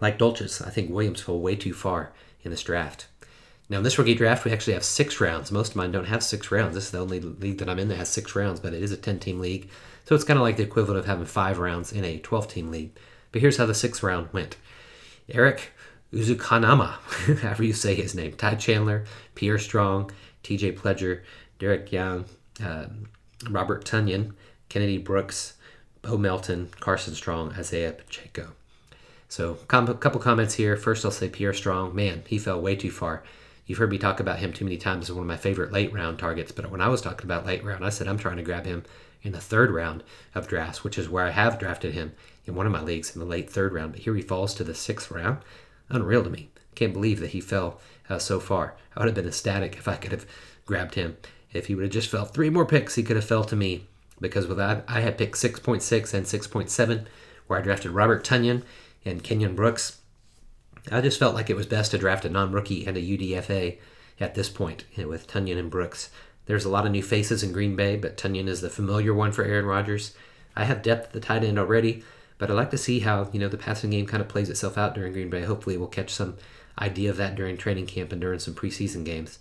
Like 0.00 0.18
Dulcich, 0.18 0.66
I 0.66 0.70
think 0.70 0.90
Williams 0.90 1.20
fell 1.20 1.38
way 1.38 1.56
too 1.56 1.72
far 1.72 2.12
in 2.42 2.50
this 2.50 2.62
draft. 2.62 3.06
Now, 3.68 3.78
in 3.78 3.82
this 3.82 3.98
rookie 3.98 4.14
draft, 4.14 4.44
we 4.44 4.52
actually 4.52 4.74
have 4.74 4.84
six 4.84 5.20
rounds. 5.20 5.50
Most 5.50 5.70
of 5.70 5.76
mine 5.76 5.90
don't 5.90 6.04
have 6.04 6.22
six 6.22 6.52
rounds. 6.52 6.74
This 6.74 6.84
is 6.84 6.90
the 6.92 7.00
only 7.00 7.18
league 7.18 7.58
that 7.58 7.68
I'm 7.68 7.80
in 7.80 7.88
that 7.88 7.96
has 7.96 8.08
six 8.08 8.36
rounds, 8.36 8.60
but 8.60 8.74
it 8.74 8.82
is 8.82 8.92
a 8.92 8.96
10 8.96 9.18
team 9.18 9.40
league. 9.40 9.68
So 10.04 10.14
it's 10.14 10.24
kind 10.24 10.38
of 10.38 10.44
like 10.44 10.56
the 10.56 10.62
equivalent 10.62 11.00
of 11.00 11.06
having 11.06 11.24
five 11.26 11.58
rounds 11.58 11.92
in 11.92 12.04
a 12.04 12.18
12 12.18 12.48
team 12.48 12.70
league. 12.70 12.96
But 13.32 13.40
here's 13.40 13.56
how 13.56 13.66
the 13.66 13.74
sixth 13.74 14.04
round 14.04 14.28
went 14.32 14.56
Eric 15.28 15.72
Uzukanama, 16.12 17.38
however 17.40 17.64
you 17.64 17.72
say 17.72 17.96
his 17.96 18.14
name, 18.14 18.34
Ty 18.34 18.54
Chandler, 18.54 19.04
Pierre 19.34 19.58
Strong, 19.58 20.12
TJ 20.46 20.78
Pledger, 20.78 21.22
Derek 21.58 21.90
Young, 21.90 22.24
uh, 22.62 22.86
Robert 23.50 23.84
Tonyan, 23.84 24.32
Kennedy 24.68 24.98
Brooks, 24.98 25.54
Bo 26.02 26.16
Melton, 26.16 26.70
Carson 26.78 27.14
Strong, 27.14 27.54
Isaiah 27.58 27.92
Pacheco. 27.92 28.52
So, 29.28 29.52
a 29.52 29.66
com- 29.66 29.98
couple 29.98 30.20
comments 30.20 30.54
here. 30.54 30.76
First, 30.76 31.04
I'll 31.04 31.10
say 31.10 31.28
Pierre 31.28 31.52
Strong. 31.52 31.96
Man, 31.96 32.22
he 32.28 32.38
fell 32.38 32.60
way 32.60 32.76
too 32.76 32.92
far. 32.92 33.24
You've 33.66 33.78
heard 33.78 33.90
me 33.90 33.98
talk 33.98 34.20
about 34.20 34.38
him 34.38 34.52
too 34.52 34.64
many 34.64 34.76
times 34.76 35.10
as 35.10 35.12
one 35.16 35.22
of 35.22 35.28
my 35.28 35.36
favorite 35.36 35.72
late 35.72 35.92
round 35.92 36.20
targets. 36.20 36.52
But 36.52 36.70
when 36.70 36.80
I 36.80 36.88
was 36.88 37.00
talking 37.00 37.26
about 37.26 37.44
late 37.44 37.64
round, 37.64 37.84
I 37.84 37.88
said 37.88 38.06
I'm 38.06 38.18
trying 38.18 38.36
to 38.36 38.44
grab 38.44 38.64
him 38.64 38.84
in 39.22 39.32
the 39.32 39.40
third 39.40 39.72
round 39.72 40.04
of 40.36 40.46
drafts, 40.46 40.84
which 40.84 40.96
is 40.96 41.08
where 41.08 41.24
I 41.24 41.30
have 41.30 41.58
drafted 41.58 41.92
him 41.92 42.12
in 42.44 42.54
one 42.54 42.66
of 42.66 42.72
my 42.72 42.80
leagues 42.80 43.16
in 43.16 43.18
the 43.18 43.26
late 43.26 43.50
third 43.50 43.72
round. 43.72 43.92
But 43.92 44.02
here 44.02 44.14
he 44.14 44.22
falls 44.22 44.54
to 44.54 44.64
the 44.64 44.74
sixth 44.74 45.10
round. 45.10 45.38
Unreal 45.88 46.22
to 46.22 46.30
me. 46.30 46.50
Can't 46.76 46.92
believe 46.92 47.18
that 47.18 47.30
he 47.30 47.40
fell 47.40 47.80
uh, 48.08 48.18
so 48.18 48.38
far. 48.38 48.76
I 48.96 49.00
would 49.00 49.06
have 49.06 49.16
been 49.16 49.26
ecstatic 49.26 49.76
if 49.76 49.88
I 49.88 49.96
could 49.96 50.12
have 50.12 50.26
grabbed 50.64 50.94
him. 50.94 51.16
If 51.52 51.66
he 51.66 51.74
would 51.74 51.84
have 51.84 51.92
just 51.92 52.10
fell 52.10 52.24
three 52.24 52.50
more 52.50 52.66
picks, 52.66 52.94
he 52.94 53.02
could 53.02 53.16
have 53.16 53.24
fell 53.24 53.44
to 53.44 53.56
me 53.56 53.86
because 54.20 54.46
with 54.46 54.58
that, 54.58 54.84
I 54.88 55.00
had 55.00 55.18
picked 55.18 55.36
6.6 55.36 56.14
and 56.14 56.26
6.7, 56.26 57.06
where 57.46 57.58
I 57.58 57.62
drafted 57.62 57.90
Robert 57.90 58.24
Tonyan 58.24 58.62
and 59.04 59.22
Kenyon 59.22 59.54
Brooks. 59.54 59.98
I 60.90 61.00
just 61.00 61.18
felt 61.18 61.34
like 61.34 61.50
it 61.50 61.56
was 61.56 61.66
best 61.66 61.90
to 61.90 61.98
draft 61.98 62.24
a 62.24 62.30
non 62.30 62.52
rookie 62.52 62.86
and 62.86 62.96
a 62.96 63.00
UDFA 63.00 63.78
at 64.20 64.34
this 64.34 64.48
point 64.48 64.84
you 64.94 65.02
know, 65.02 65.08
with 65.08 65.26
Tonyan 65.26 65.58
and 65.58 65.70
Brooks. 65.70 66.10
There's 66.46 66.64
a 66.64 66.70
lot 66.70 66.86
of 66.86 66.92
new 66.92 67.02
faces 67.02 67.42
in 67.42 67.52
Green 67.52 67.74
Bay, 67.74 67.96
but 67.96 68.16
Tonyan 68.16 68.46
is 68.46 68.60
the 68.60 68.70
familiar 68.70 69.12
one 69.12 69.32
for 69.32 69.44
Aaron 69.44 69.66
Rodgers. 69.66 70.14
I 70.54 70.64
have 70.64 70.82
depth 70.82 71.08
at 71.08 71.12
the 71.12 71.20
tight 71.20 71.44
end 71.44 71.58
already, 71.58 72.04
but 72.38 72.50
I'd 72.50 72.54
like 72.54 72.70
to 72.70 72.78
see 72.78 73.00
how 73.00 73.28
you 73.32 73.40
know 73.40 73.48
the 73.48 73.58
passing 73.58 73.90
game 73.90 74.06
kind 74.06 74.22
of 74.22 74.28
plays 74.28 74.48
itself 74.48 74.78
out 74.78 74.94
during 74.94 75.12
Green 75.12 75.28
Bay. 75.28 75.42
Hopefully, 75.42 75.76
we'll 75.76 75.88
catch 75.88 76.10
some 76.10 76.36
idea 76.78 77.10
of 77.10 77.16
that 77.16 77.34
during 77.34 77.56
training 77.56 77.86
camp 77.86 78.12
and 78.12 78.20
during 78.20 78.38
some 78.38 78.54
preseason 78.54 79.04
games. 79.04 79.38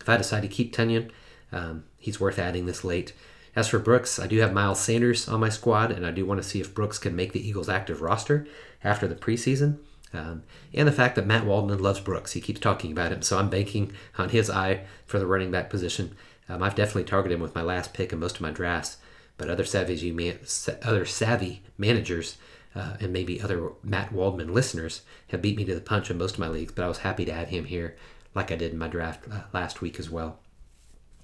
If 0.00 0.08
I 0.08 0.16
decide 0.16 0.42
to 0.42 0.48
keep 0.48 0.74
Tonyan, 0.74 1.10
um, 1.52 1.84
he's 1.98 2.20
worth 2.20 2.38
adding 2.38 2.66
this 2.66 2.84
late. 2.84 3.12
As 3.54 3.68
for 3.68 3.78
Brooks, 3.78 4.18
I 4.18 4.26
do 4.26 4.38
have 4.38 4.52
Miles 4.52 4.80
Sanders 4.80 5.28
on 5.28 5.40
my 5.40 5.50
squad, 5.50 5.92
and 5.92 6.06
I 6.06 6.10
do 6.10 6.24
want 6.24 6.42
to 6.42 6.48
see 6.48 6.60
if 6.60 6.74
Brooks 6.74 6.98
can 6.98 7.14
make 7.14 7.32
the 7.32 7.46
Eagles' 7.46 7.68
active 7.68 8.00
roster 8.00 8.46
after 8.82 9.06
the 9.06 9.14
preseason. 9.14 9.78
Um, 10.14 10.42
and 10.74 10.88
the 10.88 10.92
fact 10.92 11.16
that 11.16 11.26
Matt 11.26 11.46
Waldman 11.46 11.78
loves 11.78 12.00
Brooks. 12.00 12.32
He 12.32 12.40
keeps 12.40 12.60
talking 12.60 12.92
about 12.92 13.12
him, 13.12 13.22
so 13.22 13.38
I'm 13.38 13.48
banking 13.48 13.92
on 14.18 14.30
his 14.30 14.50
eye 14.50 14.84
for 15.06 15.18
the 15.18 15.26
running 15.26 15.50
back 15.50 15.70
position. 15.70 16.16
Um, 16.48 16.62
I've 16.62 16.74
definitely 16.74 17.04
targeted 17.04 17.36
him 17.36 17.42
with 17.42 17.54
my 17.54 17.62
last 17.62 17.94
pick 17.94 18.12
in 18.12 18.18
most 18.18 18.36
of 18.36 18.42
my 18.42 18.50
drafts, 18.50 18.98
but 19.38 19.48
other 19.48 19.64
savvy, 19.64 20.38
other 20.82 21.04
savvy 21.06 21.62
managers 21.78 22.36
uh, 22.74 22.96
and 23.00 23.12
maybe 23.12 23.40
other 23.40 23.70
Matt 23.82 24.12
Waldman 24.12 24.52
listeners 24.52 25.02
have 25.28 25.42
beat 25.42 25.56
me 25.56 25.64
to 25.64 25.74
the 25.74 25.80
punch 25.80 26.10
in 26.10 26.18
most 26.18 26.34
of 26.34 26.40
my 26.40 26.48
leagues, 26.48 26.72
but 26.72 26.84
I 26.84 26.88
was 26.88 26.98
happy 26.98 27.24
to 27.24 27.32
add 27.32 27.48
him 27.48 27.64
here 27.64 27.96
like 28.34 28.50
I 28.50 28.56
did 28.56 28.72
in 28.72 28.78
my 28.78 28.88
draft 28.88 29.24
uh, 29.30 29.42
last 29.52 29.80
week 29.80 29.98
as 29.98 30.08
well. 30.08 30.38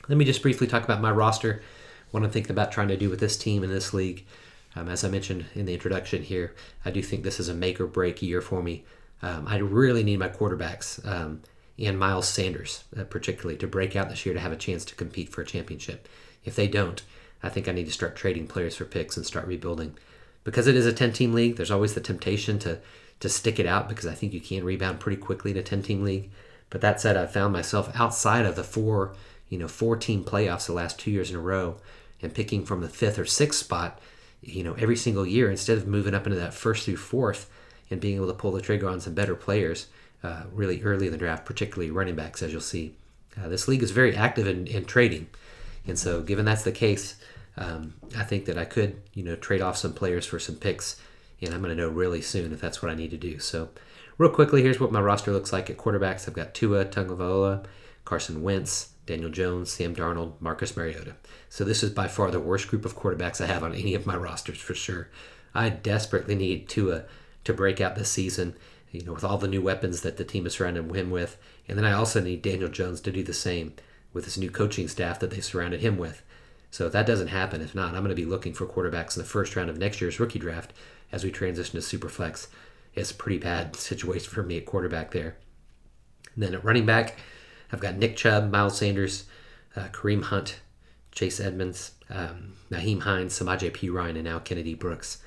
Let 0.09 0.19
me 0.19 0.25
just 0.25 0.43
briefly 0.43 0.67
talk 0.67 0.85
about 0.85 1.01
my 1.01 1.11
roster 1.11 1.63
what 2.11 2.23
I'm 2.23 2.31
thinking 2.31 2.53
about 2.53 2.73
trying 2.73 2.89
to 2.89 2.97
do 2.97 3.11
with 3.11 3.21
this 3.21 3.37
team 3.37 3.63
in 3.63 3.71
this 3.71 3.93
league. 3.93 4.27
Um, 4.77 4.89
as 4.89 5.05
I 5.05 5.09
mentioned 5.09 5.47
in 5.55 5.67
the 5.67 5.75
introduction 5.75 6.23
here, 6.23 6.55
I 6.85 6.91
do 6.91 7.03
think 7.03 7.23
this 7.23 7.41
is 7.41 7.49
a 7.49 7.55
make 7.55 7.81
or 7.81 7.87
break 7.87 8.23
year 8.23 8.41
for 8.41 8.63
me. 8.63 8.85
Um, 9.23 9.47
I 9.49 9.57
really 9.57 10.05
need 10.05 10.19
my 10.19 10.29
quarterbacks 10.29 11.05
um, 11.07 11.43
and 11.79 11.99
Miles 11.99 12.29
Sanders, 12.29 12.85
uh, 12.97 13.05
particularly, 13.05 13.59
to 13.59 13.67
break 13.67 13.97
out 13.97 14.09
this 14.09 14.25
year 14.25 14.35
to 14.35 14.41
have 14.41 14.53
a 14.53 14.57
chance 14.57 14.85
to 14.87 14.95
compete 14.95 15.31
for 15.31 15.43
a 15.43 15.47
championship. 15.47 16.09
If 16.45 16.55
they 16.55 16.69
don't, 16.69 17.03
I 17.43 17.49
think 17.49 17.69
I 17.69 17.73
need 17.73 17.87
to 17.87 17.93
start 17.93 18.17
trading 18.17 18.47
players 18.47 18.77
for 18.77 18.85
picks 18.85 19.17
and 19.17 19.27
start 19.27 19.47
rebuilding. 19.47 19.97
Because 20.49 20.67
it 20.67 20.77
is 20.77 20.87
a 20.87 20.95
10 20.95 21.13
team 21.13 21.35
league, 21.35 21.57
there's 21.57 21.71
always 21.71 21.93
the 21.93 22.01
temptation 22.01 22.59
to, 22.61 22.79
to 23.21 23.29
stick 23.29 23.61
it 23.61 23.67
out 23.67 23.87
because 23.87 24.07
I 24.07 24.15
think 24.15 24.33
you 24.33 24.41
can 24.41 24.65
rebound 24.65 24.99
pretty 24.99 25.21
quickly 25.21 25.51
in 25.51 25.59
a 25.59 25.63
10 25.63 25.83
team 25.83 26.03
league. 26.03 26.31
But 26.71 26.81
that 26.81 27.03
said, 27.03 27.19
I 27.19 27.27
found 27.27 27.53
myself 27.53 27.91
outside 27.95 28.47
of 28.47 28.57
the 28.57 28.65
four, 28.65 29.15
you 29.51 29.59
know, 29.59 29.69
four 29.69 29.95
team 29.95 30.25
playoffs 30.25 30.65
the 30.65 30.73
last 30.73 30.99
two 30.99 31.11
years 31.11 31.29
in 31.29 31.37
a 31.37 31.41
row 31.41 31.77
and 32.23 32.33
picking 32.33 32.65
from 32.65 32.81
the 32.81 32.89
fifth 32.89 33.19
or 33.19 33.27
sixth 33.27 33.61
spot, 33.61 34.01
you 34.41 34.65
know, 34.65 34.73
every 34.79 34.97
single 34.97 35.27
year 35.27 35.51
instead 35.51 35.77
of 35.77 35.87
moving 35.87 36.15
up 36.15 36.27
into 36.27 36.39
that 36.39 36.55
first 36.55 36.87
through 36.87 36.97
fourth 36.97 37.51
and 37.91 38.01
being 38.01 38.17
able 38.17 38.29
to 38.29 38.33
pull 38.33 38.53
the 38.53 38.63
trigger 38.63 38.89
on 38.89 39.03
some 39.03 39.13
better 39.13 39.35
players 39.35 39.89
uh, 40.23 40.45
really 40.51 40.83
early 40.83 41.09
in 41.09 41.13
the 41.13 41.19
draft, 41.19 41.45
particularly 41.45 41.91
running 41.91 42.15
backs, 42.15 42.43
as 42.43 42.53
you'll 42.53 42.63
see. 42.63 42.95
Uh, 43.39 43.49
this 43.49 43.69
league 43.69 43.83
is 43.83 43.91
very 43.91 44.17
active 44.17 44.47
in, 44.47 44.67
in, 44.67 44.87
trading, 44.87 45.29
and 45.87 45.99
so 45.99 46.23
given 46.23 46.47
that's 46.47 46.65
the 46.65 46.73
case, 46.73 47.17
um, 47.59 47.95
I 48.17 48.23
think 48.23 48.47
that 48.47 48.57
I 48.57 48.65
could, 48.65 49.03
you 49.13 49.23
know, 49.23 49.37
trade 49.37 49.61
off 49.61 49.77
some 49.77 49.93
players 49.93 50.25
for 50.25 50.39
some 50.39 50.57
picks, 50.57 51.01
and 51.41 51.53
I'm 51.53 51.61
going 51.61 51.77
to 51.77 51.83
know 51.83 51.89
really 51.89 52.23
soon 52.23 52.53
if 52.53 52.61
that's 52.61 52.83
what 52.83 52.91
I 52.91 52.95
need 52.95 53.11
to 53.11 53.17
do. 53.17 53.39
So, 53.39 53.69
real 54.17 54.31
quickly, 54.31 54.63
here's 54.63 54.81
what 54.81 54.93
my 54.93 55.01
roster 55.01 55.33
looks 55.33 55.53
like 55.53 55.69
at 55.69 55.77
quarterbacks. 55.77 56.27
I've 56.27 56.35
got 56.35 56.55
Tua 56.55 56.85
Tagovailoa, 56.85 57.67
Carson 58.05 58.43
Wentz, 58.43 58.93
Daniel 59.09 59.31
Jones, 59.31 59.71
Sam 59.71 59.95
Darnold, 59.95 60.35
Marcus 60.39 60.77
Mariota. 60.77 61.17
So 61.49 61.65
this 61.65 61.83
is 61.83 61.91
by 61.91 62.09
far 62.09 62.31
the 62.31 62.39
worst 62.39 62.69
group 62.69 62.85
of 62.85 62.95
quarterbacks 62.95 63.41
I 63.41 63.47
have 63.47 63.65
on 63.65 63.75
any 63.75 63.95
of 63.95 64.07
my 64.07 64.17
rosters 64.29 64.59
for 64.59 64.75
sure. 64.75 65.09
I 65.55 65.71
desperately 65.71 66.35
need 66.35 66.69
Tua 66.69 67.05
to 67.45 67.55
break 67.55 67.81
out 67.81 67.97
this 67.97 68.11
season, 68.11 68.55
you 68.93 69.03
know, 69.03 69.15
with 69.15 69.25
all 69.25 69.39
the 69.39 69.49
new 69.49 69.63
weapons 69.63 70.03
that 70.03 70.19
the 70.19 70.25
team 70.25 70.45
has 70.45 70.55
surrounded 70.55 70.95
him 70.95 71.11
with. 71.11 71.39
And 71.67 71.79
then 71.79 71.87
I 71.87 71.93
also 71.93 72.21
need 72.21 72.43
Daniel 72.43 72.69
Jones 72.69 73.01
to 73.01 73.11
do 73.11 73.23
the 73.23 73.33
same 73.33 73.73
with 74.13 74.25
this 74.25 74.39
new 74.39 74.51
coaching 74.51 74.89
staff 74.89 75.19
that 75.21 75.31
they 75.31 75.41
surrounded 75.41 75.81
him 75.81 75.97
with. 75.97 76.23
So 76.71 76.87
if 76.87 76.93
that 76.93 77.07
doesn't 77.07 77.29
happen, 77.29 77.61
if 77.61 77.75
not, 77.75 77.95
I'm 77.95 78.03
going 78.03 78.09
to 78.11 78.15
be 78.15 78.25
looking 78.25 78.53
for 78.53 78.67
quarterbacks 78.67 79.17
in 79.17 79.23
the 79.23 79.29
first 79.29 79.57
round 79.57 79.71
of 79.71 79.79
next 79.79 80.01
year's 80.01 80.21
rookie 80.21 80.39
draft 80.39 80.73
as 81.11 81.25
we 81.25 81.31
transition 81.31 81.81
to 81.81 81.99
Superflex. 81.99 82.49
It's 82.95 83.11
a 83.11 83.15
pretty 83.15 83.39
bad 83.39 83.77
situation 83.77 84.31
for 84.31 84.43
me 84.43 84.59
at 84.59 84.67
quarterback 84.67 85.13
there. 85.13 85.37
And 86.35 86.43
then 86.43 86.55
at 86.55 86.65
running 86.65 86.87
back, 86.87 87.17
I've 87.73 87.81
got 87.81 87.97
Nick 87.97 88.17
Chubb, 88.17 88.51
Miles 88.51 88.79
Sanders, 88.79 89.25
uh, 89.77 89.89
Kareem 89.89 90.23
Hunt, 90.25 90.61
Chase 91.13 91.41
Edmonds, 91.41 91.93
um, 92.11 92.55
Nyheim 92.71 93.01
Hines, 93.01 93.43
P. 93.73 93.91
Ryan, 93.91 94.17
and 94.17 94.25
now 94.25 94.39
Kennedy 94.39 94.75
Brooks. 94.75 95.19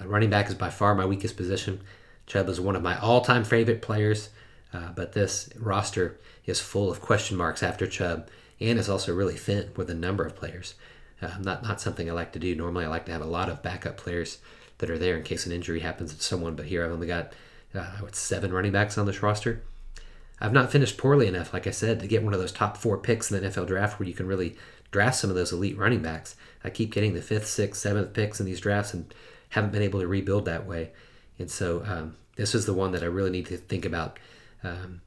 Uh, 0.00 0.06
running 0.06 0.30
back 0.30 0.48
is 0.48 0.54
by 0.54 0.70
far 0.70 0.94
my 0.94 1.06
weakest 1.06 1.36
position. 1.36 1.80
Chubb 2.26 2.48
is 2.48 2.60
one 2.60 2.76
of 2.76 2.82
my 2.82 2.98
all 2.98 3.20
time 3.22 3.44
favorite 3.44 3.82
players, 3.82 4.30
uh, 4.72 4.92
but 4.94 5.12
this 5.12 5.50
roster 5.58 6.18
is 6.46 6.60
full 6.60 6.90
of 6.90 7.00
question 7.00 7.36
marks 7.36 7.62
after 7.62 7.86
Chubb 7.86 8.28
and 8.60 8.78
is 8.78 8.88
also 8.88 9.14
really 9.14 9.36
thin 9.36 9.70
with 9.76 9.90
a 9.90 9.94
number 9.94 10.24
of 10.24 10.36
players. 10.36 10.74
Uh, 11.22 11.36
not, 11.40 11.62
not 11.62 11.80
something 11.80 12.08
I 12.08 12.12
like 12.12 12.32
to 12.32 12.38
do. 12.38 12.54
Normally, 12.54 12.84
I 12.84 12.88
like 12.88 13.06
to 13.06 13.12
have 13.12 13.22
a 13.22 13.26
lot 13.26 13.48
of 13.48 13.62
backup 13.62 13.96
players 13.96 14.38
that 14.78 14.90
are 14.90 14.98
there 14.98 15.16
in 15.16 15.22
case 15.22 15.46
an 15.46 15.52
injury 15.52 15.80
happens 15.80 16.14
to 16.14 16.22
someone, 16.22 16.56
but 16.56 16.66
here 16.66 16.84
I've 16.84 16.92
only 16.92 17.06
got 17.06 17.32
uh, 17.74 17.92
seven 18.12 18.52
running 18.52 18.72
backs 18.72 18.96
on 18.96 19.06
this 19.06 19.22
roster. 19.22 19.62
I've 20.40 20.52
not 20.52 20.72
finished 20.72 20.96
poorly 20.96 21.26
enough, 21.26 21.52
like 21.52 21.66
I 21.66 21.70
said, 21.70 22.00
to 22.00 22.06
get 22.06 22.22
one 22.22 22.32
of 22.32 22.40
those 22.40 22.52
top 22.52 22.78
four 22.78 22.96
picks 22.96 23.30
in 23.30 23.42
the 23.42 23.48
NFL 23.48 23.66
draft 23.66 23.98
where 23.98 24.08
you 24.08 24.14
can 24.14 24.26
really 24.26 24.56
draft 24.90 25.16
some 25.16 25.28
of 25.28 25.36
those 25.36 25.52
elite 25.52 25.76
running 25.76 26.00
backs. 26.00 26.34
I 26.64 26.70
keep 26.70 26.92
getting 26.92 27.14
the 27.14 27.22
fifth, 27.22 27.46
sixth, 27.46 27.80
seventh 27.80 28.14
picks 28.14 28.40
in 28.40 28.46
these 28.46 28.60
drafts 28.60 28.94
and 28.94 29.12
haven't 29.50 29.72
been 29.72 29.82
able 29.82 30.00
to 30.00 30.06
rebuild 30.06 30.46
that 30.46 30.66
way. 30.66 30.90
And 31.38 31.50
so 31.50 31.82
um, 31.86 32.16
this 32.36 32.54
is 32.54 32.64
the 32.64 32.74
one 32.74 32.92
that 32.92 33.02
I 33.02 33.06
really 33.06 33.30
need 33.30 33.46
to 33.46 33.58
think 33.58 33.84
about. 33.84 34.18
Um, 34.64 35.02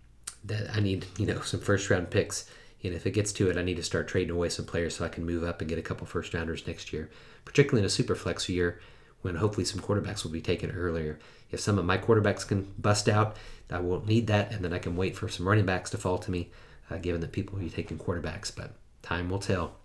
that 0.46 0.76
I 0.76 0.80
need, 0.82 1.06
you 1.18 1.26
know, 1.26 1.42
some 1.42 1.62
first 1.62 1.89
round 1.89 2.10
picks. 2.10 2.50
And 2.84 2.93
if 2.93 3.06
it 3.06 3.12
gets 3.12 3.32
to 3.34 3.50
it, 3.50 3.58
I 3.58 3.63
need 3.63 3.78
to 3.78 3.84
start 3.84 4.08
trading 4.08 4.36
away 4.36 4.50
some 4.50 4.65
players 4.65 4.98
so 4.98 5.06
I 5.06 5.10
can 5.10 5.26
move 5.26 5.43
up 5.43 5.62
and 5.62 5.69
get 5.69 5.80
a 5.80 5.84
couple 5.84 6.06
first 6.06 6.34
rounders 6.34 6.67
next 6.67 6.91
year, 6.91 7.10
particularly 7.46 7.82
in 7.82 7.86
a 7.86 7.89
super 7.89 8.15
flex 8.15 8.50
year 8.50 8.80
when 9.22 9.36
hopefully 9.36 9.65
some 9.65 9.80
quarterbacks 9.80 10.24
will 10.24 10.32
be 10.32 10.41
taken 10.41 10.72
earlier. 10.72 11.17
If 11.50 11.62
some 11.62 11.80
of 11.80 11.86
my 11.86 11.98
quarterbacks 11.98 12.46
can 12.46 12.74
bust 12.78 13.08
out, 13.08 13.38
I 13.72 13.80
won't 13.80 14.06
need 14.06 14.28
that, 14.28 14.52
and 14.52 14.65
then 14.65 14.74
I 14.74 14.80
can 14.80 14.98
wait 14.98 15.15
for 15.15 15.30
some 15.30 15.48
running 15.48 15.65
backs 15.65 15.89
to 15.91 15.98
fall 15.98 16.17
to 16.17 16.32
me, 16.32 16.50
uh, 16.91 16.98
given 16.98 17.22
that 17.22 17.32
people 17.32 17.56
will 17.56 17.63
be 17.63 17.69
taking 17.69 17.98
quarterbacks. 17.98 18.54
But 18.54 18.74
Time 19.04 19.30
will 19.30 19.39
tell. 19.39 19.76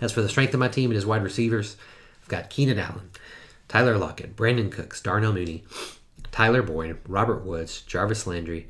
As 0.00 0.12
for 0.12 0.22
the 0.22 0.28
strength 0.28 0.54
of 0.54 0.60
my 0.60 0.68
team, 0.68 0.92
it 0.92 0.96
is 0.96 1.06
wide 1.06 1.24
receivers. 1.24 1.76
I've 2.22 2.28
got 2.28 2.50
Keenan 2.50 2.78
Allen, 2.78 3.10
Tyler 3.68 3.98
Lockett, 3.98 4.36
Brandin 4.36 4.70
Cooks, 4.70 5.00
Darnell 5.00 5.32
Mooney, 5.32 5.64
Tyler 6.30 6.62
Boyd, 6.62 6.98
Robert 7.08 7.44
Woods, 7.44 7.80
Jarvis 7.82 8.26
Landry, 8.26 8.68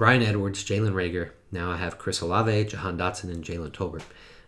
Bryan 0.00 0.22
Edwards, 0.22 0.64
Jalen 0.64 0.94
Reagor. 0.94 1.32
Now 1.52 1.70
I 1.70 1.76
have 1.76 1.98
Chris 1.98 2.22
Olave, 2.22 2.64
Jahan 2.64 2.96
Dotson, 2.96 3.24
and 3.24 3.44
Jalen 3.44 3.72
Tolbert. 3.72 4.00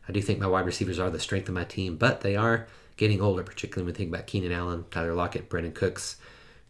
I 0.09 0.13
do 0.13 0.23
think 0.23 0.39
my 0.39 0.47
wide 0.47 0.65
receivers 0.65 0.99
are 0.99 1.11
the 1.11 1.21
strength 1.21 1.47
of 1.47 1.55
my 1.55 1.65
team, 1.65 1.99
but 1.99 2.23
they 2.23 2.37
are 2.37 2.67
getting 2.97 3.21
older, 3.21 3.43
particularly 3.43 3.85
when 3.85 3.93
we 3.93 3.99
think 3.99 4.09
about 4.09 4.27
Keenan 4.27 4.51
Allen, 4.51 4.87
Tyler 4.91 5.13
Lockett, 5.13 5.51
Brandin 5.51 5.75
Cooks. 5.75 6.17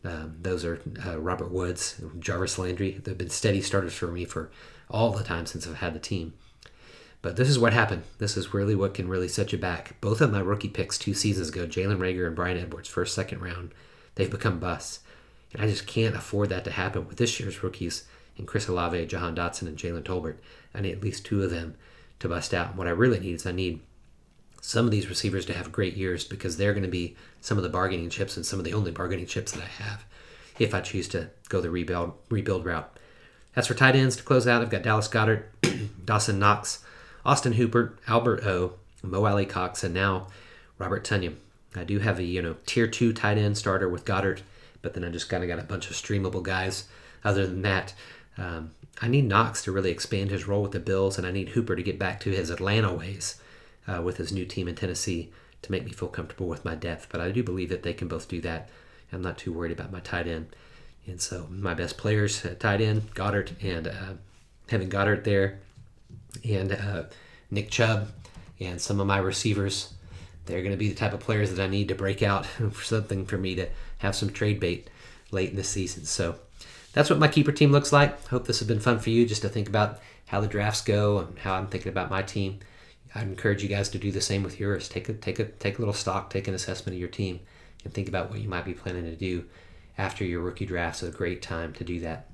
Um, 0.03 0.35
those 0.43 0.65
are 0.65 0.83
uh, 1.07 1.21
Robert 1.21 1.53
Woods, 1.53 2.03
Jarvis 2.19 2.59
Landry. 2.59 3.01
They've 3.01 3.17
been 3.17 3.31
steady 3.31 3.61
starters 3.63 3.95
for 3.95 4.09
me 4.09 4.25
for 4.25 4.51
all 4.91 5.13
the 5.13 5.23
time 5.23 5.47
since 5.47 5.65
I've 5.65 5.77
had 5.77 5.95
the 5.95 6.01
team. 6.01 6.35
But 7.21 7.37
this 7.37 7.49
is 7.49 7.61
what 7.61 7.73
happened. 7.73 8.03
This 8.19 8.37
is 8.37 8.53
really 8.53 8.75
what 8.75 8.95
can 8.95 9.07
really 9.07 9.29
set 9.29 9.53
you 9.53 9.59
back. 9.59 9.95
Both 10.01 10.21
of 10.21 10.33
my 10.33 10.41
rookie 10.41 10.67
picks 10.67 10.99
two 10.99 11.15
seasons 11.15 11.51
ago, 11.51 11.69
Jalen 11.69 11.99
Reagor 11.99 12.27
and 12.27 12.35
Bryan 12.35 12.59
Edwards, 12.59 12.89
first, 12.89 13.15
second 13.15 13.43
round, 13.43 13.71
they've 14.17 14.29
become 14.29 14.59
busts. 14.59 14.99
And 15.53 15.63
I 15.63 15.69
just 15.69 15.87
can't 15.87 16.17
afford 16.17 16.49
that 16.49 16.65
to 16.65 16.73
happen 16.73 17.07
with 17.07 17.19
this 17.19 17.39
year's 17.39 17.63
rookies 17.63 18.07
Chris 18.47 18.69
Olave, 18.69 19.07
Jahan 19.07 19.35
Dotson, 19.35 19.69
and 19.69 19.77
Jalen 19.77 20.03
Tolbert. 20.03 20.37
I 20.75 20.81
need 20.81 20.93
at 20.93 21.03
least 21.03 21.25
two 21.25 21.43
of 21.43 21.51
them 21.51 21.75
to 22.21 22.29
bust 22.29 22.55
out. 22.55 22.77
What 22.77 22.87
I 22.87 22.91
really 22.91 23.21
need 23.21 23.35
is 23.35 23.47
I 23.47 23.53
need 23.53 23.81
some 24.61 24.85
of 24.85 24.93
these 24.93 25.09
receivers 25.09 25.45
to 25.47 25.53
have 25.53 25.73
great 25.73 25.97
years 25.97 26.25
because 26.25 26.57
they're 26.57 26.73
going 26.73 26.85
to 26.85 26.89
be 26.89 27.17
some 27.41 27.59
of 27.59 27.65
the 27.65 27.69
bargaining 27.69 28.09
chips 28.09 28.37
and 28.37 28.47
some 28.47 28.59
of 28.61 28.65
the 28.65 28.73
only 28.73 28.93
bargaining 28.93 29.27
chips 29.27 29.53
that 29.53 29.63
I 29.63 29.83
have 29.83 30.05
if 30.59 30.73
I 30.75 30.81
choose 30.81 31.09
to 31.09 31.31
go 31.49 31.61
the 31.61 31.71
rebuild 31.71 32.13
rebuild 32.31 32.65
route. 32.65 32.99
As 33.57 33.67
for 33.67 33.75
tight 33.75 33.97
ends 33.97 34.17
to 34.17 34.23
close 34.23 34.47
out, 34.47 34.63
I've 34.63 34.71
got 34.71 34.83
Dallas 34.83 35.09
Goedert, 35.09 35.45
Dawson 36.05 36.39
Knox, 36.39 36.83
Austin 37.25 37.55
Hooper, 37.55 37.99
Albert 38.07 38.47
O, 38.47 38.75
Mo 39.03 39.25
Alie-Cox, 39.25 39.85
and 39.85 39.93
now 39.93 40.29
Robert 40.79 41.05
Tonyan. 41.05 41.35
I 41.75 41.85
do 41.85 41.99
have 41.99 42.19
a 42.19 42.25
you 42.25 42.41
know 42.41 42.57
tier 42.65 42.87
two 42.87 43.13
tight 43.13 43.39
end 43.39 43.59
starter 43.59 43.89
with 43.89 44.05
Goedert, 44.05 44.43
but 44.81 44.95
then 44.95 45.05
I 45.05 45.11
just 45.11 45.29
kind 45.29 45.43
of 45.43 45.49
got 45.49 45.59
a 45.59 45.65
bunch 45.65 45.91
of 45.91 45.97
streamable 45.97 46.43
guys. 46.43 46.85
Other 47.25 47.47
than 47.47 47.63
that, 47.63 47.95
um, 48.39 48.73
I 49.01 49.09
need 49.09 49.27
Knox 49.27 49.63
to 49.65 49.73
really 49.73 49.91
expand 49.91 50.31
his 50.31 50.47
role 50.47 50.63
with 50.63 50.73
the 50.73 50.81
Bills, 50.81 51.19
and 51.19 51.27
I 51.27 51.31
need 51.31 51.51
Hooper 51.51 51.77
to 51.77 51.83
get 51.83 51.99
back 51.99 52.21
to 52.21 52.31
his 52.31 52.51
Atlanta 52.51 52.93
ways 52.93 53.41
uh, 53.87 54.03
with 54.03 54.17
his 54.17 54.33
new 54.33 54.45
team 54.45 54.69
in 54.69 54.75
Tennessee 54.75 55.33
to 55.63 55.73
make 55.73 55.85
me 55.85 55.93
feel 55.93 56.09
comfortable 56.09 56.49
with 56.49 56.65
my 56.65 56.75
depth. 56.75 57.09
But 57.11 57.21
I 57.21 57.31
do 57.31 57.43
believe 57.43 57.69
that 57.71 57.83
they 57.83 57.93
can 57.93 58.09
both 58.09 58.29
do 58.29 58.41
that. 58.43 58.69
I'm 59.13 59.23
not 59.23 59.39
too 59.39 59.53
worried 59.53 59.73
about 59.73 59.93
my 59.93 60.01
tight 60.01 60.27
end. 60.27 60.55
And 61.07 61.21
so 61.21 61.47
my 61.51 61.75
best 61.75 61.99
players 61.99 62.45
at 62.45 62.61
tight 62.61 62.81
end, 62.81 63.15
Goedert 63.15 63.53
and 63.63 63.89
uh, 63.89 64.15
having 64.69 64.89
Goedert 64.89 65.25
there, 65.25 65.59
and 66.45 66.73
uh, 66.73 67.05
Nick 67.51 67.71
Chubb, 67.71 68.09
and 68.61 68.81
some 68.81 69.01
of 69.01 69.07
my 69.07 69.19
receivers. 69.19 69.93
They're 70.47 70.63
going 70.63 70.73
to 70.73 70.79
be 70.79 70.89
the 70.89 70.95
type 70.95 71.13
of 71.13 71.21
players 71.21 71.53
that 71.53 71.63
I 71.63 71.69
need 71.69 71.89
to 71.89 71.95
break 71.95 72.23
out 72.23 72.47
for 72.73 72.85
something 72.85 73.27
for 73.27 73.39
me 73.39 73.55
to 73.57 73.69
have 73.99 74.15
some 74.15 74.31
trade 74.31 74.61
bait 74.61 74.89
late 75.31 75.51
in 75.51 75.57
the 75.57 75.65
season. 75.65 76.05
So 76.05 76.37
that's 76.93 77.11
what 77.11 77.19
my 77.19 77.29
keeper 77.29 77.53
team 77.53 77.73
looks 77.73 77.93
like. 77.93 78.27
Hope 78.29 78.47
this 78.47 78.59
has 78.59 78.69
been 78.69 78.81
fun 78.81 78.99
for 78.99 79.11
you 79.11 79.27
just 79.27 79.43
to 79.43 79.49
think 79.49 79.69
about 79.69 80.01
how 80.27 80.41
the 80.41 80.49
drafts 80.49 80.83
go 80.83 81.19
and 81.19 81.39
how 81.39 81.55
I'm 81.55 81.67
thinking 81.67 81.91
about 81.91 82.11
my 82.11 82.23
team. 82.23 82.61
I'd 83.15 83.23
encourage 83.23 83.63
you 83.63 83.69
guys 83.69 83.89
to 83.91 83.99
do 83.99 84.11
the 84.11 84.21
same 84.21 84.43
with 84.43 84.59
yours. 84.59 84.89
Take 84.89 85.09
a 85.09 85.13
take 85.13 85.39
a 85.39 85.45
take 85.45 85.79
a 85.79 85.81
little 85.81 85.95
stock, 85.95 86.31
take 86.31 86.49
an 86.49 86.55
assessment 86.55 86.95
of 86.95 87.01
your 87.01 87.09
team, 87.09 87.41
and 87.85 87.93
think 87.93 88.09
about 88.09 88.31
what 88.31 88.41
you 88.41 88.49
might 88.49 88.65
be 88.65 88.75
planning 88.75 89.05
to 89.05 89.17
do 89.17 89.45
after 89.99 90.25
your 90.25 90.41
rookie 90.41 90.67
draft. 90.67 91.03
It's 91.03 91.15
a 91.15 91.17
great 91.17 91.43
time 91.43 91.73
to 91.75 91.85
do 91.85 92.01
that. 92.01 92.29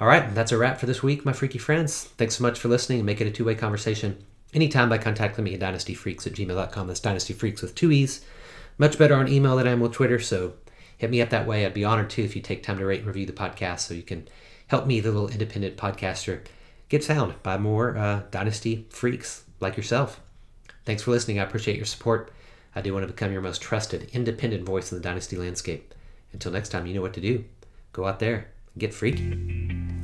All 0.00 0.08
right, 0.08 0.34
that's 0.34 0.52
a 0.52 0.58
wrap 0.58 0.80
for 0.80 0.86
this 0.86 1.02
week, 1.02 1.24
my 1.24 1.32
freaky 1.32 1.58
friends. 1.58 2.04
Thanks 2.04 2.36
so 2.36 2.42
much 2.42 2.58
for 2.58 2.68
listening 2.68 3.00
and 3.00 3.06
make 3.06 3.20
it 3.20 3.26
a 3.26 3.30
two 3.30 3.44
way 3.44 3.54
conversation 3.54 4.24
anytime 4.54 4.88
by 4.88 4.98
contacting 4.98 5.44
me 5.44 5.54
at 5.54 5.60
dynastyfreaks 5.60 6.26
at 6.26 6.32
gmail.com. 6.32 6.86
That's 6.86 7.00
dynastyfreaks 7.00 7.62
with 7.62 7.74
two 7.74 7.92
E's. 7.92 8.24
Much 8.78 8.98
better 8.98 9.14
on 9.14 9.28
email 9.28 9.56
than 9.56 9.68
I 9.68 9.72
am 9.72 9.80
with 9.80 9.92
Twitter, 9.92 10.18
so 10.18 10.54
hit 11.02 11.10
me 11.10 11.20
up 11.20 11.30
that 11.30 11.46
way. 11.46 11.66
I'd 11.66 11.74
be 11.74 11.84
honored 11.84 12.10
too 12.10 12.22
if 12.22 12.36
you 12.36 12.40
take 12.40 12.62
time 12.62 12.78
to 12.78 12.86
rate 12.86 13.00
and 13.00 13.08
review 13.08 13.26
the 13.26 13.32
podcast 13.32 13.80
so 13.80 13.92
you 13.92 14.04
can 14.04 14.28
help 14.68 14.86
me, 14.86 15.00
the 15.00 15.10
little 15.10 15.28
independent 15.28 15.76
podcaster, 15.76 16.42
get 16.88 17.02
found 17.04 17.34
by 17.42 17.58
more 17.58 17.96
uh, 17.98 18.22
Dynasty 18.30 18.86
freaks 18.88 19.42
like 19.58 19.76
yourself. 19.76 20.20
Thanks 20.84 21.02
for 21.02 21.10
listening. 21.10 21.40
I 21.40 21.42
appreciate 21.42 21.76
your 21.76 21.86
support. 21.86 22.30
I 22.74 22.80
do 22.80 22.94
want 22.94 23.02
to 23.02 23.12
become 23.12 23.32
your 23.32 23.42
most 23.42 23.60
trusted, 23.60 24.10
independent 24.12 24.64
voice 24.64 24.92
in 24.92 24.98
the 24.98 25.02
Dynasty 25.02 25.36
landscape. 25.36 25.92
Until 26.32 26.52
next 26.52 26.68
time, 26.68 26.86
you 26.86 26.94
know 26.94 27.02
what 27.02 27.14
to 27.14 27.20
do. 27.20 27.44
Go 27.92 28.06
out 28.06 28.20
there 28.20 28.46
get 28.78 28.94
freaky. 28.94 29.36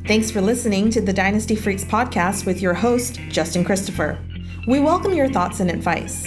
Thanks 0.06 0.30
for 0.30 0.40
listening 0.40 0.90
to 0.90 1.00
the 1.00 1.12
Dynasty 1.12 1.56
Freaks 1.56 1.84
podcast 1.84 2.46
with 2.46 2.60
your 2.60 2.74
host, 2.74 3.20
Justin 3.28 3.64
Christopher. 3.64 4.18
We 4.66 4.80
welcome 4.80 5.14
your 5.14 5.28
thoughts 5.28 5.60
and 5.60 5.70
advice. 5.70 6.26